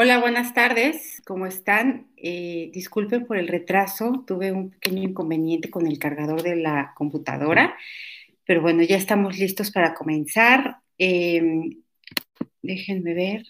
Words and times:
Hola, 0.00 0.20
buenas 0.20 0.54
tardes. 0.54 1.20
¿Cómo 1.26 1.46
están? 1.46 2.06
Eh, 2.16 2.70
disculpen 2.72 3.26
por 3.26 3.36
el 3.36 3.48
retraso. 3.48 4.22
Tuve 4.28 4.52
un 4.52 4.70
pequeño 4.70 5.02
inconveniente 5.02 5.70
con 5.70 5.88
el 5.88 5.98
cargador 5.98 6.40
de 6.44 6.54
la 6.54 6.92
computadora, 6.94 7.76
pero 8.44 8.62
bueno, 8.62 8.84
ya 8.84 8.96
estamos 8.96 9.36
listos 9.38 9.72
para 9.72 9.94
comenzar. 9.94 10.76
Em, 10.98 11.82
déjenme 12.62 13.12
ver. 13.12 13.42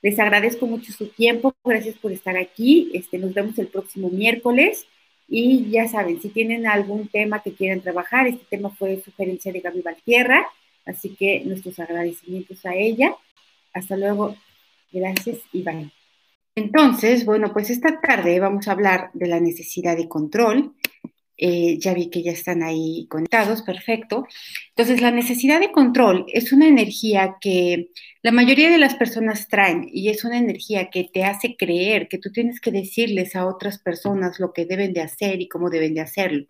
Les 0.00 0.18
agradezco 0.18 0.66
mucho 0.66 0.92
su 0.94 1.08
tiempo. 1.08 1.54
Gracias 1.62 1.96
por 1.96 2.12
estar 2.12 2.38
aquí. 2.38 2.92
Este, 2.94 3.18
nos 3.18 3.34
vemos 3.34 3.58
el 3.58 3.68
próximo 3.68 4.08
miércoles. 4.08 4.86
Y 5.28 5.68
ya 5.68 5.86
saben, 5.86 6.22
si 6.22 6.30
tienen 6.30 6.66
algún 6.66 7.08
tema 7.08 7.42
que 7.42 7.52
quieran 7.52 7.82
trabajar, 7.82 8.26
este 8.26 8.46
tema 8.48 8.70
fue 8.70 9.02
sugerencia 9.02 9.52
de 9.52 9.60
Gaby 9.60 9.82
Valtierra 9.82 10.46
Así 10.86 11.16
que 11.16 11.42
nuestros 11.44 11.78
agradecimientos 11.78 12.64
a 12.64 12.74
ella. 12.74 13.14
Hasta 13.74 13.96
luego. 13.96 14.36
Gracias 14.92 15.38
bye. 15.52 15.90
Entonces, 16.54 17.26
bueno, 17.26 17.52
pues 17.52 17.68
esta 17.68 18.00
tarde 18.00 18.40
vamos 18.40 18.66
a 18.66 18.72
hablar 18.72 19.10
de 19.12 19.26
la 19.26 19.40
necesidad 19.40 19.96
de 19.96 20.08
control. 20.08 20.74
Eh, 21.38 21.76
ya 21.78 21.92
vi 21.92 22.08
que 22.08 22.22
ya 22.22 22.32
están 22.32 22.62
ahí 22.62 23.06
conectados, 23.10 23.60
perfecto. 23.60 24.26
Entonces, 24.70 25.02
la 25.02 25.10
necesidad 25.10 25.60
de 25.60 25.70
control 25.70 26.24
es 26.32 26.52
una 26.52 26.66
energía 26.66 27.36
que 27.42 27.90
la 28.22 28.32
mayoría 28.32 28.70
de 28.70 28.78
las 28.78 28.94
personas 28.94 29.48
traen 29.48 29.86
y 29.92 30.08
es 30.08 30.24
una 30.24 30.38
energía 30.38 30.88
que 30.88 31.04
te 31.12 31.24
hace 31.24 31.56
creer 31.56 32.08
que 32.08 32.16
tú 32.16 32.32
tienes 32.32 32.58
que 32.58 32.72
decirles 32.72 33.36
a 33.36 33.46
otras 33.46 33.78
personas 33.78 34.40
lo 34.40 34.54
que 34.54 34.64
deben 34.64 34.94
de 34.94 35.02
hacer 35.02 35.42
y 35.42 35.48
cómo 35.48 35.68
deben 35.68 35.92
de 35.92 36.00
hacerlo 36.00 36.46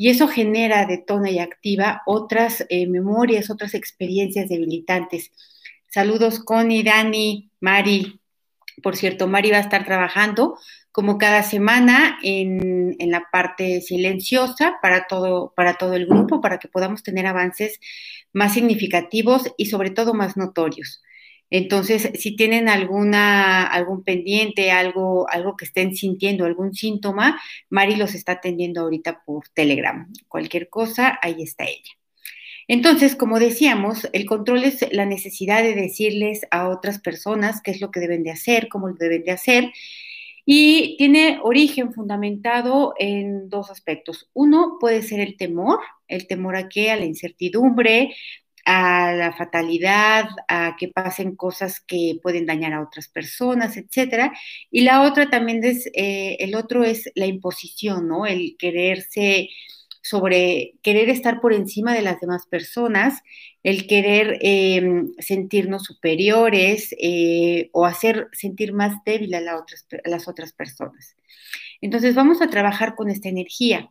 y 0.00 0.08
eso 0.08 0.28
genera, 0.28 0.86
detona 0.86 1.28
y 1.30 1.40
activa 1.40 2.00
otras 2.06 2.64
eh, 2.70 2.86
memorias, 2.86 3.50
otras 3.50 3.74
experiencias 3.74 4.48
debilitantes. 4.48 5.30
Saludos 5.88 6.40
Connie, 6.42 6.82
Dani, 6.82 7.50
Mari. 7.60 8.18
Por 8.82 8.96
cierto, 8.96 9.26
Mari 9.26 9.50
va 9.50 9.58
a 9.58 9.60
estar 9.60 9.84
trabajando 9.84 10.56
como 10.90 11.18
cada 11.18 11.42
semana 11.42 12.18
en, 12.22 12.96
en, 12.98 13.10
la 13.10 13.26
parte 13.30 13.82
silenciosa 13.82 14.78
para 14.80 15.06
todo, 15.06 15.52
para 15.54 15.74
todo 15.74 15.92
el 15.92 16.06
grupo, 16.06 16.40
para 16.40 16.58
que 16.58 16.68
podamos 16.68 17.02
tener 17.02 17.26
avances 17.26 17.78
más 18.32 18.54
significativos 18.54 19.52
y 19.58 19.66
sobre 19.66 19.90
todo 19.90 20.14
más 20.14 20.34
notorios. 20.34 21.02
Entonces, 21.50 22.10
si 22.14 22.36
tienen 22.36 22.68
alguna, 22.68 23.64
algún 23.64 24.04
pendiente, 24.04 24.70
algo, 24.70 25.28
algo 25.28 25.56
que 25.56 25.64
estén 25.64 25.96
sintiendo, 25.96 26.44
algún 26.44 26.74
síntoma, 26.74 27.40
Mari 27.68 27.96
los 27.96 28.14
está 28.14 28.32
atendiendo 28.32 28.82
ahorita 28.82 29.22
por 29.24 29.48
Telegram. 29.48 30.10
Cualquier 30.28 30.68
cosa, 30.68 31.18
ahí 31.22 31.42
está 31.42 31.64
ella. 31.64 31.92
Entonces, 32.68 33.16
como 33.16 33.40
decíamos, 33.40 34.08
el 34.12 34.26
control 34.26 34.62
es 34.62 34.86
la 34.92 35.04
necesidad 35.04 35.64
de 35.64 35.74
decirles 35.74 36.42
a 36.52 36.68
otras 36.68 37.00
personas 37.00 37.60
qué 37.62 37.72
es 37.72 37.80
lo 37.80 37.90
que 37.90 37.98
deben 37.98 38.22
de 38.22 38.30
hacer, 38.30 38.68
cómo 38.68 38.86
lo 38.86 38.94
deben 38.94 39.24
de 39.24 39.32
hacer, 39.32 39.72
y 40.44 40.96
tiene 40.96 41.38
origen 41.42 41.92
fundamentado 41.92 42.94
en 42.98 43.48
dos 43.48 43.70
aspectos. 43.70 44.30
Uno 44.34 44.78
puede 44.80 45.02
ser 45.02 45.20
el 45.20 45.36
temor, 45.36 45.80
el 46.06 46.26
temor 46.26 46.56
a 46.56 46.68
qué, 46.68 46.90
a 46.90 46.96
la 46.96 47.04
incertidumbre, 47.04 48.14
a 48.64 49.12
la 49.12 49.32
fatalidad, 49.32 50.28
a 50.48 50.76
que 50.78 50.88
pasen 50.88 51.36
cosas 51.36 51.80
que 51.80 52.18
pueden 52.22 52.46
dañar 52.46 52.72
a 52.72 52.82
otras 52.82 53.08
personas, 53.08 53.76
etcétera. 53.76 54.32
Y 54.70 54.82
la 54.82 55.02
otra 55.02 55.30
también 55.30 55.64
es, 55.64 55.86
eh, 55.94 56.36
el 56.40 56.54
otro 56.54 56.84
es 56.84 57.10
la 57.14 57.26
imposición, 57.26 58.08
¿no? 58.08 58.26
El 58.26 58.56
quererse 58.58 59.48
sobre, 60.02 60.74
querer 60.82 61.08
estar 61.10 61.40
por 61.40 61.52
encima 61.52 61.94
de 61.94 62.02
las 62.02 62.20
demás 62.20 62.46
personas, 62.46 63.22
el 63.62 63.86
querer 63.86 64.38
em, 64.40 65.12
sentirnos 65.18 65.84
superiores 65.84 66.94
eh, 66.98 67.68
o 67.72 67.84
hacer 67.86 68.28
sentir 68.32 68.72
más 68.72 68.94
débil 69.04 69.34
a, 69.34 69.38
a 69.38 70.08
las 70.08 70.28
otras 70.28 70.52
personas. 70.52 71.16
Entonces 71.80 72.14
vamos 72.14 72.42
a 72.42 72.48
trabajar 72.48 72.94
con 72.94 73.10
esta 73.10 73.28
energía. 73.28 73.90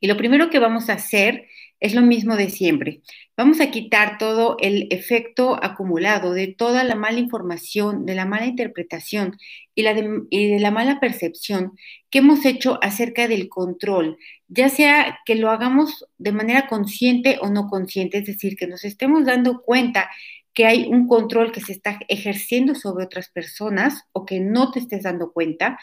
Y 0.00 0.06
lo 0.06 0.16
primero 0.16 0.50
que 0.50 0.58
vamos 0.58 0.88
a 0.88 0.94
hacer 0.94 1.46
es 1.80 1.94
lo 1.94 2.02
mismo 2.02 2.36
de 2.36 2.50
siempre. 2.50 3.00
Vamos 3.36 3.60
a 3.60 3.70
quitar 3.70 4.18
todo 4.18 4.56
el 4.60 4.86
efecto 4.90 5.58
acumulado 5.62 6.34
de 6.34 6.48
toda 6.48 6.84
la 6.84 6.94
mala 6.94 7.18
información, 7.18 8.04
de 8.04 8.14
la 8.14 8.26
mala 8.26 8.46
interpretación 8.46 9.38
y, 9.74 9.82
la 9.82 9.94
de, 9.94 10.58
la 10.60 10.70
mala 10.70 11.00
percepción 11.00 11.72
que 12.10 12.18
hemos 12.18 12.44
hecho 12.44 12.78
acerca 12.82 13.28
del 13.28 13.48
control, 13.48 14.18
ya 14.48 14.68
sea 14.68 15.20
que 15.24 15.36
lo 15.36 15.50
hagamos 15.50 16.04
de 16.18 16.32
manera 16.32 16.66
consciente 16.68 17.38
o 17.40 17.48
no 17.48 17.68
consciente, 17.68 18.18
es 18.18 18.26
decir, 18.26 18.56
que 18.56 18.66
nos 18.66 18.84
estemos 18.84 19.24
dando 19.24 19.62
cuenta 19.62 20.10
que 20.52 20.66
hay 20.66 20.86
un 20.86 21.06
control 21.06 21.52
que 21.52 21.60
se 21.60 21.72
está 21.72 21.98
ejerciendo 22.08 22.74
sobre 22.74 23.04
otras 23.04 23.30
personas 23.30 24.02
o 24.12 24.26
que 24.26 24.40
no 24.40 24.70
te 24.70 24.80
estés 24.80 25.04
dando 25.04 25.32
cuenta, 25.32 25.78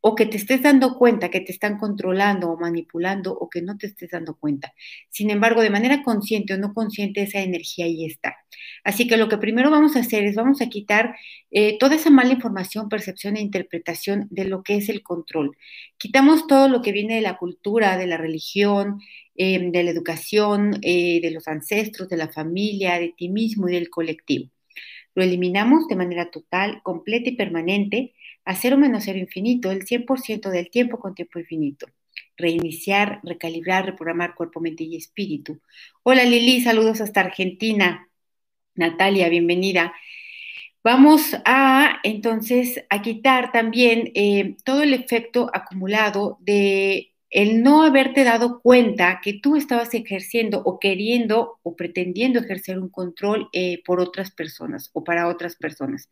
o 0.00 0.14
que 0.14 0.26
te 0.26 0.36
estés 0.36 0.62
dando 0.62 0.96
cuenta 0.96 1.30
que 1.30 1.40
te 1.40 1.52
están 1.52 1.78
controlando 1.78 2.50
o 2.50 2.58
manipulando 2.58 3.32
o 3.32 3.48
que 3.48 3.62
no 3.62 3.76
te 3.76 3.88
estés 3.88 4.10
dando 4.10 4.36
cuenta. 4.36 4.72
Sin 5.10 5.30
embargo, 5.30 5.62
de 5.62 5.70
manera 5.70 6.02
consciente 6.02 6.54
o 6.54 6.58
no 6.58 6.72
consciente, 6.72 7.22
esa 7.22 7.40
energía 7.40 7.86
ahí 7.86 8.04
está. 8.04 8.36
Así 8.84 9.08
que 9.08 9.16
lo 9.16 9.28
que 9.28 9.38
primero 9.38 9.70
vamos 9.70 9.96
a 9.96 10.00
hacer 10.00 10.24
es 10.24 10.34
vamos 10.36 10.60
a 10.60 10.68
quitar 10.68 11.16
eh, 11.50 11.78
toda 11.78 11.96
esa 11.96 12.10
mala 12.10 12.32
información, 12.32 12.88
percepción 12.88 13.36
e 13.36 13.40
interpretación 13.40 14.28
de 14.30 14.44
lo 14.44 14.62
que 14.62 14.76
es 14.76 14.88
el 14.88 15.02
control. 15.02 15.56
Quitamos 15.96 16.46
todo 16.46 16.68
lo 16.68 16.80
que 16.82 16.92
viene 16.92 17.16
de 17.16 17.22
la 17.22 17.36
cultura, 17.36 17.96
de 17.96 18.06
la 18.06 18.16
religión, 18.16 19.00
em, 19.36 19.72
de 19.72 19.82
la 19.84 19.90
educación, 19.90 20.78
eh, 20.82 21.20
de 21.20 21.30
los 21.30 21.48
ancestros, 21.48 22.08
de 22.08 22.16
la 22.16 22.28
familia, 22.28 22.98
de 22.98 23.14
ti 23.16 23.28
mismo 23.28 23.68
y 23.68 23.72
del 23.72 23.90
colectivo. 23.90 24.50
Lo 25.14 25.24
eliminamos 25.24 25.88
de 25.88 25.96
manera 25.96 26.30
total, 26.30 26.80
completa 26.84 27.30
y 27.30 27.36
permanente 27.36 28.14
a 28.48 28.54
cero 28.54 28.78
menos 28.78 29.04
cero 29.04 29.18
infinito, 29.18 29.70
el 29.70 29.84
100% 29.84 30.48
del 30.48 30.70
tiempo 30.70 30.98
con 30.98 31.14
tiempo 31.14 31.38
infinito. 31.38 31.86
Reiniciar, 32.34 33.20
recalibrar, 33.22 33.84
reprogramar 33.84 34.34
cuerpo, 34.34 34.58
mente 34.58 34.84
y 34.84 34.96
espíritu. 34.96 35.60
Hola 36.02 36.24
Lili, 36.24 36.62
saludos 36.62 37.02
hasta 37.02 37.20
Argentina. 37.20 38.08
Natalia, 38.74 39.28
bienvenida. 39.28 39.92
Vamos 40.82 41.36
a 41.44 41.98
entonces 42.04 42.82
a 42.88 43.02
quitar 43.02 43.52
también 43.52 44.12
eh, 44.14 44.56
todo 44.64 44.82
el 44.82 44.94
efecto 44.94 45.50
acumulado 45.52 46.38
de 46.40 47.12
el 47.30 47.62
no 47.62 47.82
haberte 47.82 48.24
dado 48.24 48.60
cuenta 48.60 49.20
que 49.22 49.34
tú 49.34 49.56
estabas 49.56 49.92
ejerciendo 49.92 50.62
o 50.64 50.78
queriendo 50.78 51.58
o 51.62 51.76
pretendiendo 51.76 52.40
ejercer 52.40 52.78
un 52.78 52.88
control 52.88 53.48
eh, 53.52 53.82
por 53.84 54.00
otras 54.00 54.30
personas 54.30 54.90
o 54.94 55.04
para 55.04 55.28
otras 55.28 55.56
personas. 55.56 56.08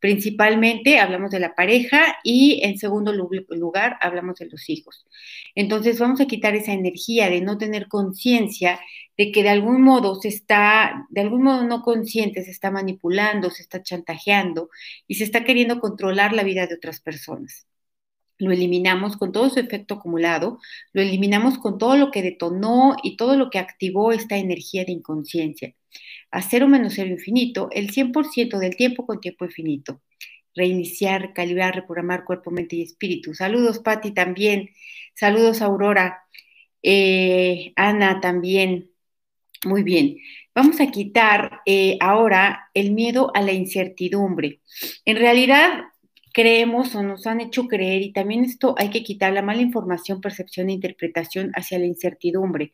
Principalmente 0.00 0.98
hablamos 0.98 1.30
de 1.30 1.40
la 1.40 1.54
pareja 1.54 2.16
y 2.24 2.60
en 2.64 2.78
segundo 2.78 3.12
lugar 3.12 3.98
hablamos 4.00 4.36
de 4.36 4.46
los 4.46 4.70
hijos. 4.70 5.06
Entonces 5.54 5.98
vamos 5.98 6.20
a 6.20 6.26
quitar 6.26 6.54
esa 6.54 6.72
energía 6.72 7.28
de 7.28 7.40
no 7.42 7.58
tener 7.58 7.88
conciencia 7.88 8.80
de 9.16 9.32
que 9.32 9.42
de 9.42 9.50
algún 9.50 9.82
modo 9.82 10.14
se 10.16 10.28
está, 10.28 11.06
de 11.10 11.20
algún 11.20 11.42
modo 11.42 11.64
no 11.64 11.82
consciente, 11.82 12.42
se 12.42 12.50
está 12.50 12.70
manipulando, 12.70 13.50
se 13.50 13.62
está 13.62 13.82
chantajeando 13.82 14.70
y 15.06 15.16
se 15.16 15.24
está 15.24 15.44
queriendo 15.44 15.78
controlar 15.80 16.32
la 16.32 16.42
vida 16.42 16.66
de 16.66 16.74
otras 16.74 17.00
personas 17.00 17.66
lo 18.38 18.52
eliminamos 18.52 19.16
con 19.16 19.32
todo 19.32 19.50
su 19.50 19.60
efecto 19.60 19.94
acumulado, 19.94 20.58
lo 20.92 21.02
eliminamos 21.02 21.58
con 21.58 21.78
todo 21.78 21.96
lo 21.96 22.10
que 22.10 22.22
detonó 22.22 22.96
y 23.02 23.16
todo 23.16 23.36
lo 23.36 23.50
que 23.50 23.58
activó 23.58 24.12
esta 24.12 24.36
energía 24.36 24.84
de 24.84 24.92
inconsciencia. 24.92 25.74
A 26.30 26.42
cero 26.42 26.68
menos 26.68 26.94
cero 26.96 27.10
infinito, 27.10 27.68
el 27.72 27.90
100% 27.90 28.58
del 28.58 28.76
tiempo 28.76 29.06
con 29.06 29.20
tiempo 29.20 29.44
infinito. 29.44 30.02
Reiniciar, 30.54 31.32
calibrar, 31.32 31.74
reprogramar 31.74 32.24
cuerpo, 32.24 32.50
mente 32.50 32.76
y 32.76 32.82
espíritu. 32.82 33.34
Saludos, 33.34 33.80
Patti, 33.80 34.12
también. 34.12 34.70
Saludos, 35.14 35.62
Aurora. 35.62 36.24
Eh, 36.82 37.72
Ana, 37.76 38.20
también. 38.20 38.90
Muy 39.64 39.82
bien. 39.82 40.18
Vamos 40.54 40.80
a 40.80 40.90
quitar 40.90 41.60
eh, 41.66 41.96
ahora 42.00 42.70
el 42.74 42.92
miedo 42.92 43.32
a 43.34 43.42
la 43.42 43.52
incertidumbre. 43.52 44.60
En 45.04 45.16
realidad, 45.16 45.84
creemos 46.34 46.94
o 46.96 47.02
nos 47.02 47.26
han 47.26 47.40
hecho 47.40 47.68
creer, 47.68 48.02
y 48.02 48.12
también 48.12 48.44
esto 48.44 48.74
hay 48.76 48.90
que 48.90 49.04
quitar 49.04 49.32
la 49.32 49.40
mala 49.40 49.62
información, 49.62 50.20
percepción 50.20 50.68
e 50.68 50.74
interpretación 50.74 51.52
hacia 51.54 51.78
la 51.78 51.86
incertidumbre. 51.86 52.72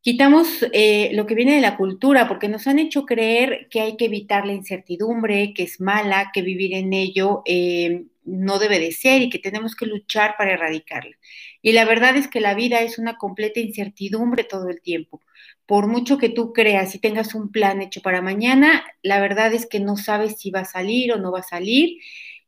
Quitamos 0.00 0.66
eh, 0.72 1.10
lo 1.14 1.26
que 1.26 1.36
viene 1.36 1.54
de 1.54 1.60
la 1.60 1.76
cultura, 1.76 2.26
porque 2.26 2.48
nos 2.48 2.66
han 2.66 2.80
hecho 2.80 3.06
creer 3.06 3.68
que 3.70 3.80
hay 3.80 3.96
que 3.96 4.06
evitar 4.06 4.44
la 4.46 4.52
incertidumbre, 4.52 5.54
que 5.54 5.62
es 5.62 5.80
mala, 5.80 6.32
que 6.34 6.42
vivir 6.42 6.74
en 6.74 6.92
ello 6.92 7.42
eh, 7.46 8.06
no 8.24 8.58
debe 8.58 8.80
de 8.80 8.90
ser 8.90 9.22
y 9.22 9.30
que 9.30 9.38
tenemos 9.38 9.76
que 9.76 9.86
luchar 9.86 10.34
para 10.36 10.54
erradicarla. 10.54 11.16
Y 11.62 11.72
la 11.72 11.84
verdad 11.84 12.16
es 12.16 12.26
que 12.26 12.40
la 12.40 12.54
vida 12.54 12.80
es 12.80 12.98
una 12.98 13.16
completa 13.16 13.60
incertidumbre 13.60 14.42
todo 14.42 14.68
el 14.68 14.80
tiempo. 14.80 15.20
Por 15.66 15.86
mucho 15.86 16.18
que 16.18 16.30
tú 16.30 16.52
creas 16.52 16.96
y 16.96 16.98
tengas 16.98 17.32
un 17.36 17.52
plan 17.52 17.80
hecho 17.80 18.02
para 18.02 18.22
mañana, 18.22 18.84
la 19.02 19.20
verdad 19.20 19.54
es 19.54 19.66
que 19.66 19.78
no 19.78 19.96
sabes 19.96 20.40
si 20.40 20.50
va 20.50 20.60
a 20.60 20.64
salir 20.64 21.12
o 21.12 21.18
no 21.18 21.30
va 21.30 21.40
a 21.40 21.44
salir 21.44 21.98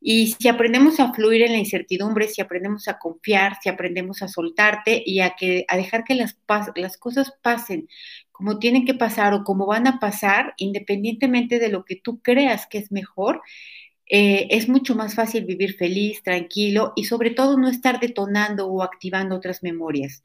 Y 0.07 0.37
si 0.39 0.49
aprendemos 0.49 1.01
a 1.01 1.15
fluir 1.15 1.41
en 1.41 1.53
la 1.53 1.59
incertidumbre, 1.59 2.29
si 2.29 2.43
aprendemos 2.43 2.89
a 2.89 2.99
confiar, 2.99 3.57
si 3.63 3.71
aprendemos 3.71 4.21
a 4.21 4.29
soltarte 4.29 5.03
y 5.03 5.21
a, 5.21 5.31
que, 5.31 5.65
a 5.67 5.79
dejar 5.79 6.05
que 6.05 6.15
las, 6.15 6.37
las 6.77 6.99
cosas 6.99 7.33
pasen 7.41 7.89
como 8.31 8.59
tienen 8.59 8.85
que 8.85 8.93
pasar 8.93 9.33
o 9.33 9.45
como 9.45 9.65
van 9.65 9.87
a 9.87 10.01
pasar, 10.01 10.53
independientemente 10.59 11.59
de 11.59 11.71
lo 11.71 11.87
que 11.87 11.97
tú 11.97 12.21
creas 12.21 12.67
que 12.67 12.77
es 12.77 12.93
mejor, 12.93 13.41
eh, 14.11 14.49
es 14.51 14.69
mucho 14.69 14.95
más 14.95 15.15
fácil 15.15 15.45
vivir 15.45 15.77
feliz, 15.77 16.23
tranquilo 16.23 16.93
y 16.97 17.05
sobre 17.05 17.31
todo 17.31 17.57
no 17.59 17.69
estar 17.69 18.01
detonando 18.01 18.67
o 18.67 18.83
activando 18.83 19.37
otras 19.37 19.63
memorias. 19.63 20.25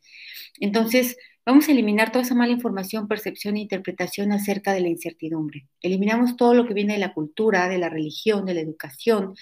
Entonces, 0.59 1.17
Vamos 1.49 1.67
a 1.67 1.71
eliminar 1.71 2.11
toda 2.11 2.23
esa 2.23 2.35
mala 2.35 2.53
información, 2.53 3.07
percepción 3.07 3.57
e 3.57 3.61
interpretación 3.61 4.31
acerca 4.31 4.71
de 4.71 4.81
la 4.81 4.89
incertidumbre. 4.89 5.65
Eliminamos 5.81 6.37
todo 6.37 6.53
lo 6.53 6.67
que 6.67 6.75
viene 6.75 6.93
de 6.93 6.99
la 6.99 7.15
cultura, 7.15 7.67
de 7.67 7.79
la 7.79 7.89
religión, 7.89 8.45
de 8.45 8.53
la 8.53 8.61
educación, 8.61 9.33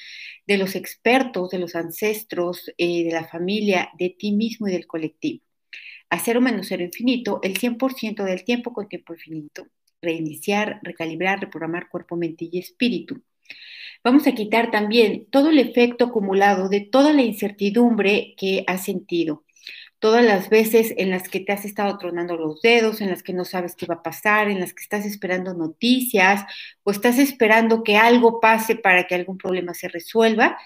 de 0.46 0.58
los 0.58 0.76
expertos, 0.76 1.50
de 1.50 1.60
los 1.60 1.76
ancestros, 1.76 2.72
eh, 2.78 3.04
de 3.04 3.12
la 3.12 3.28
familia, 3.28 3.90
de 4.00 4.16
ti 4.18 4.32
mismo 4.32 4.70
y 4.70 4.72
del 4.72 4.88
colectivo. 4.88 5.44
A 6.10 6.20
cero 6.20 6.40
menos 6.40 6.68
cero 6.70 6.84
infinito, 6.84 7.42
el 7.44 7.58
100% 7.58 8.24
del 8.24 8.46
tiempo 8.46 8.72
con 8.72 8.88
tiempo 8.88 9.14
infinito. 9.14 9.68
Reiniciar, 10.02 10.80
recalibrar, 10.84 11.42
reprogramar 11.42 11.90
cuerpo, 11.90 12.16
mente 12.16 12.48
y 12.50 12.60
espíritu. 12.60 13.22
Vamos 14.04 14.28
a 14.28 14.34
quitar 14.34 14.72
también 14.72 15.26
todo 15.30 15.50
el 15.50 15.60
efecto 15.60 16.06
acumulado 16.06 16.70
de 16.70 16.82
toda 16.82 17.14
la 17.14 17.24
incertidumbre 17.24 18.36
que 18.38 18.64
has 18.68 18.84
sentido 18.86 19.44
todas 20.00 20.24
las 20.24 20.50
veces 20.50 20.94
en 20.98 21.10
las 21.10 21.28
que 21.30 21.40
te 21.40 21.52
has 21.54 21.66
estado 21.66 21.98
tronando 21.98 22.38
los 22.38 22.62
dedos, 22.62 23.02
en 23.02 23.10
las 23.10 23.24
que 23.24 23.34
no 23.34 23.46
sabes 23.46 23.76
qué 23.76 23.86
va 23.86 23.96
a 23.96 24.04
pasar, 24.04 24.50
en 24.50 24.60
las 24.60 24.74
que 24.74 24.84
estás 24.84 25.06
esperando 25.06 25.54
noticias 25.54 26.44
o 26.84 26.92
estás 26.92 27.18
esperando 27.20 27.84
que 27.84 27.98
algo 27.98 28.40
pase 28.40 28.76
para 28.76 29.08
que 29.08 29.16
algún 29.16 29.38
problema 29.38 29.74
se 29.74 29.88
resuelva. 29.88 30.58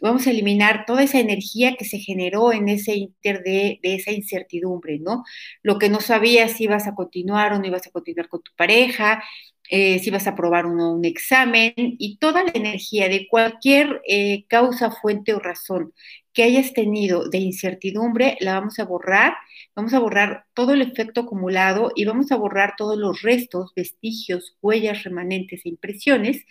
Vamos 0.00 0.26
a 0.26 0.30
eliminar 0.30 0.84
toda 0.86 1.02
esa 1.02 1.18
energía 1.18 1.74
que 1.76 1.84
se 1.84 1.98
generó 1.98 2.52
en 2.52 2.68
ese 2.68 2.94
inter 2.94 3.42
de, 3.42 3.80
esa 3.82 4.12
incertidumbre, 4.12 4.98
¿no? 5.00 5.24
Lo 5.62 5.78
que 5.78 5.88
no 5.90 6.00
sabías 6.00 6.52
si 6.52 6.64
ibas 6.64 6.86
a 6.86 6.94
continuar 6.94 7.52
o 7.52 7.58
no 7.58 7.66
ibas 7.66 7.86
a 7.88 7.90
continuar 7.90 8.28
con 8.28 8.42
tu 8.42 8.52
pareja, 8.56 9.22
eh, 9.70 9.98
si 9.98 10.10
vas 10.10 10.26
a 10.26 10.34
probar 10.34 10.66
un 10.66 11.04
examen 11.04 11.72
y 11.76 12.18
toda 12.18 12.42
la 12.44 12.52
energía 12.54 13.08
de 13.08 13.26
cualquier 13.28 14.00
eh, 14.08 14.44
causa, 14.48 14.90
fuente 14.90 15.34
o 15.34 15.38
razón 15.38 15.92
que 16.32 16.44
hayas 16.44 16.72
tenido 16.72 17.28
de 17.28 17.38
incertidumbre, 17.38 18.36
la 18.40 18.54
vamos 18.54 18.78
a 18.78 18.84
borrar, 18.84 19.34
vamos 19.74 19.92
a 19.92 19.98
borrar 19.98 20.44
todo 20.54 20.72
el 20.72 20.82
efecto 20.82 21.22
acumulado 21.22 21.90
y 21.96 22.04
vamos 22.04 22.30
a 22.30 22.36
borrar 22.36 22.74
todos 22.76 22.96
los 22.96 23.22
restos, 23.22 23.72
vestigios, 23.74 24.56
huellas, 24.62 25.02
remanentes 25.02 25.62
e 25.64 25.68
impresiones 25.70 26.44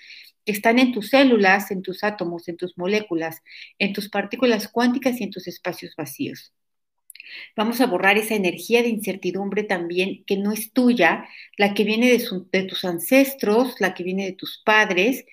que 0.45 0.51
están 0.51 0.79
en 0.79 0.91
tus 0.91 1.09
células, 1.09 1.71
en 1.71 1.81
tus 1.83 2.03
átomos, 2.03 2.47
en 2.49 2.57
tus 2.57 2.77
moléculas, 2.77 3.41
en 3.79 3.93
tus 3.93 4.09
partículas 4.09 4.67
cuánticas 4.67 5.19
y 5.21 5.23
en 5.23 5.31
tus 5.31 5.47
espacios 5.47 5.93
vacíos. 5.97 6.53
Vamos 7.55 7.81
a 7.81 7.87
borrar 7.87 8.17
esa 8.17 8.35
energía 8.35 8.81
de 8.83 8.89
incertidumbre 8.89 9.63
también 9.63 10.23
que 10.25 10.37
no 10.37 10.51
es 10.51 10.71
tuya, 10.73 11.27
la 11.57 11.73
que 11.73 11.83
viene 11.83 12.09
de, 12.09 12.63
tus 12.63 12.85
ancestros, 12.85 13.75
la 13.79 13.93
que 13.93 14.03
viene 14.03 14.25
de 14.25 14.33
tus 14.33 14.61
padres 14.65 15.25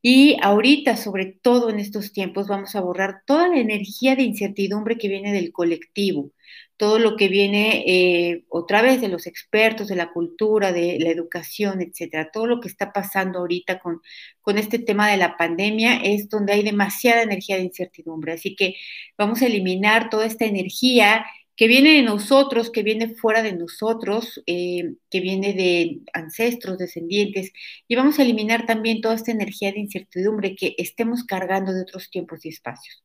y 0.00 0.36
ahorita, 0.42 0.96
sobre 0.96 1.26
todo 1.26 1.70
en 1.70 1.80
estos 1.80 2.12
tiempos, 2.12 2.46
vamos 2.46 2.76
a 2.76 2.80
borrar 2.80 3.22
toda 3.26 3.48
la 3.48 3.58
energía 3.58 4.14
de 4.14 4.22
incertidumbre 4.22 4.96
que 4.96 5.08
viene 5.08 5.32
del 5.32 5.52
colectivo, 5.52 6.30
todo 6.76 7.00
lo 7.00 7.16
que 7.16 7.28
viene 7.28 7.82
eh, 7.86 8.44
otra 8.48 8.80
vez 8.80 9.00
de 9.00 9.08
los 9.08 9.26
expertos, 9.26 9.88
de 9.88 9.96
la 9.96 10.12
cultura, 10.12 10.72
de 10.72 10.98
la 11.00 11.10
educación, 11.10 11.82
etcétera. 11.82 12.30
Todo 12.32 12.46
lo 12.46 12.60
que 12.60 12.68
está 12.68 12.92
pasando 12.92 13.40
ahorita 13.40 13.80
con, 13.80 14.00
con 14.40 14.56
este 14.58 14.78
tema 14.78 15.10
de 15.10 15.16
la 15.16 15.36
pandemia 15.36 15.96
es 15.96 16.28
donde 16.28 16.52
hay 16.52 16.62
demasiada 16.62 17.22
energía 17.22 17.56
de 17.56 17.64
incertidumbre. 17.64 18.32
Así 18.34 18.54
que 18.54 18.76
vamos 19.18 19.42
a 19.42 19.46
eliminar 19.46 20.10
toda 20.10 20.26
esta 20.26 20.44
energía 20.44 21.26
que 21.58 21.66
viene 21.66 21.94
de 21.94 22.02
nosotros, 22.02 22.70
que 22.70 22.84
viene 22.84 23.16
fuera 23.16 23.42
de 23.42 23.52
nosotros, 23.52 24.40
eh, 24.46 24.94
que 25.10 25.18
viene 25.18 25.54
de 25.54 26.02
ancestros, 26.12 26.78
descendientes, 26.78 27.52
y 27.88 27.96
vamos 27.96 28.18
a 28.18 28.22
eliminar 28.22 28.64
también 28.64 29.00
toda 29.00 29.16
esta 29.16 29.32
energía 29.32 29.72
de 29.72 29.80
incertidumbre 29.80 30.54
que 30.54 30.76
estemos 30.78 31.24
cargando 31.24 31.72
de 31.72 31.82
otros 31.82 32.10
tiempos 32.10 32.46
y 32.46 32.50
espacios. 32.50 33.02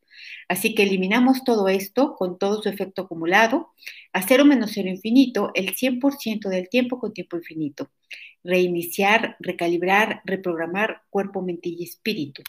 Así 0.48 0.76
que 0.76 0.84
eliminamos 0.84 1.42
todo 1.42 1.66
esto 1.66 2.14
con 2.14 2.38
todo 2.38 2.62
su 2.62 2.68
efecto 2.68 3.02
acumulado, 3.02 3.72
a 4.12 4.22
cero 4.22 4.44
menos 4.44 4.70
cero 4.72 4.88
infinito, 4.88 5.50
el 5.54 5.74
100% 5.74 6.48
del 6.48 6.68
tiempo 6.68 7.00
con 7.00 7.12
tiempo 7.12 7.36
infinito. 7.36 7.90
Reiniciar, 8.44 9.36
recalibrar, 9.40 10.22
reprogramar 10.24 11.02
cuerpo, 11.10 11.42
mente 11.42 11.70
y 11.70 11.82
espíritu. 11.82 12.44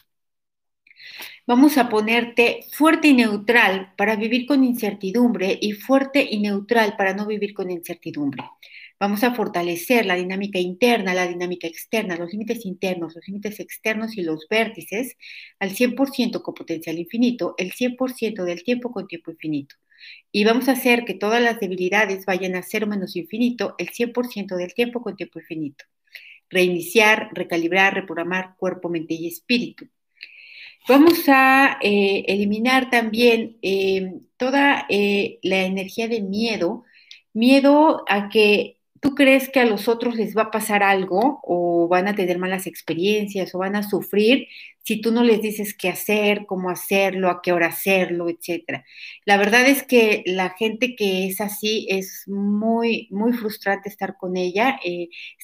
Vamos 1.46 1.78
a 1.78 1.88
ponerte 1.88 2.64
fuerte 2.72 3.08
y 3.08 3.14
neutral 3.14 3.92
para 3.96 4.16
vivir 4.16 4.46
con 4.46 4.64
incertidumbre 4.64 5.58
y 5.60 5.72
fuerte 5.72 6.26
y 6.28 6.40
neutral 6.40 6.96
para 6.96 7.14
no 7.14 7.26
vivir 7.26 7.54
con 7.54 7.70
incertidumbre. 7.70 8.44
Vamos 8.98 9.22
a 9.24 9.34
fortalecer 9.34 10.06
la 10.06 10.14
dinámica 10.14 10.58
interna, 10.58 11.12
la 11.12 11.26
dinámica 11.28 11.66
externa, 11.66 12.16
los 12.16 12.32
límites 12.32 12.64
internos, 12.64 13.14
los 13.14 13.26
límites 13.28 13.60
externos 13.60 14.16
y 14.16 14.22
los 14.22 14.46
vértices 14.48 15.16
al 15.58 15.70
100% 15.70 16.42
con 16.42 16.54
potencial 16.54 16.98
infinito, 16.98 17.54
el 17.58 17.72
100% 17.72 18.44
del 18.44 18.64
tiempo 18.64 18.90
con 18.92 19.06
tiempo 19.06 19.30
infinito. 19.30 19.76
Y 20.32 20.44
vamos 20.44 20.68
a 20.68 20.72
hacer 20.72 21.04
que 21.04 21.14
todas 21.14 21.42
las 21.42 21.60
debilidades 21.60 22.24
vayan 22.26 22.56
a 22.56 22.62
cero 22.62 22.86
menos 22.86 23.16
infinito, 23.16 23.74
el 23.78 23.90
100% 23.90 24.56
del 24.56 24.74
tiempo 24.74 25.02
con 25.02 25.16
tiempo 25.16 25.40
infinito. 25.40 25.84
Reiniciar, 26.48 27.30
recalibrar, 27.34 27.94
reprogramar 27.94 28.56
cuerpo, 28.56 28.88
mente 28.88 29.14
y 29.14 29.26
espíritu. 29.28 29.88
Vamos 30.88 31.28
a 31.28 31.78
eh, 31.82 32.24
eliminar 32.28 32.90
también 32.90 33.56
eh, 33.62 34.20
toda 34.36 34.86
eh, 34.88 35.40
la 35.42 35.64
energía 35.64 36.06
de 36.06 36.22
miedo, 36.22 36.84
miedo 37.32 38.04
a 38.08 38.28
que 38.28 38.78
tú 39.00 39.14
crees 39.16 39.48
que 39.48 39.58
a 39.60 39.64
los 39.66 39.88
otros 39.88 40.14
les 40.14 40.36
va 40.36 40.42
a 40.42 40.50
pasar 40.52 40.84
algo 40.84 41.40
o 41.42 41.88
van 41.88 42.06
a 42.06 42.14
tener 42.14 42.38
malas 42.38 42.68
experiencias 42.68 43.52
o 43.54 43.58
van 43.58 43.74
a 43.74 43.82
sufrir 43.82 44.46
si 44.84 45.00
tú 45.00 45.10
no 45.10 45.24
les 45.24 45.42
dices 45.42 45.74
qué 45.76 45.88
hacer, 45.88 46.46
cómo 46.46 46.70
hacerlo, 46.70 47.30
a 47.30 47.40
qué 47.42 47.52
hora 47.52 47.66
hacerlo, 47.66 48.28
etcétera. 48.28 48.84
La 49.24 49.36
verdad 49.36 49.66
es 49.66 49.82
que 49.82 50.22
la 50.26 50.50
gente 50.50 50.94
que 50.94 51.26
es 51.26 51.40
así 51.40 51.88
es 51.90 52.22
muy, 52.28 53.08
muy 53.10 53.32
frustrante 53.32 53.88
estar 53.88 54.16
con 54.16 54.36
ella. 54.36 54.78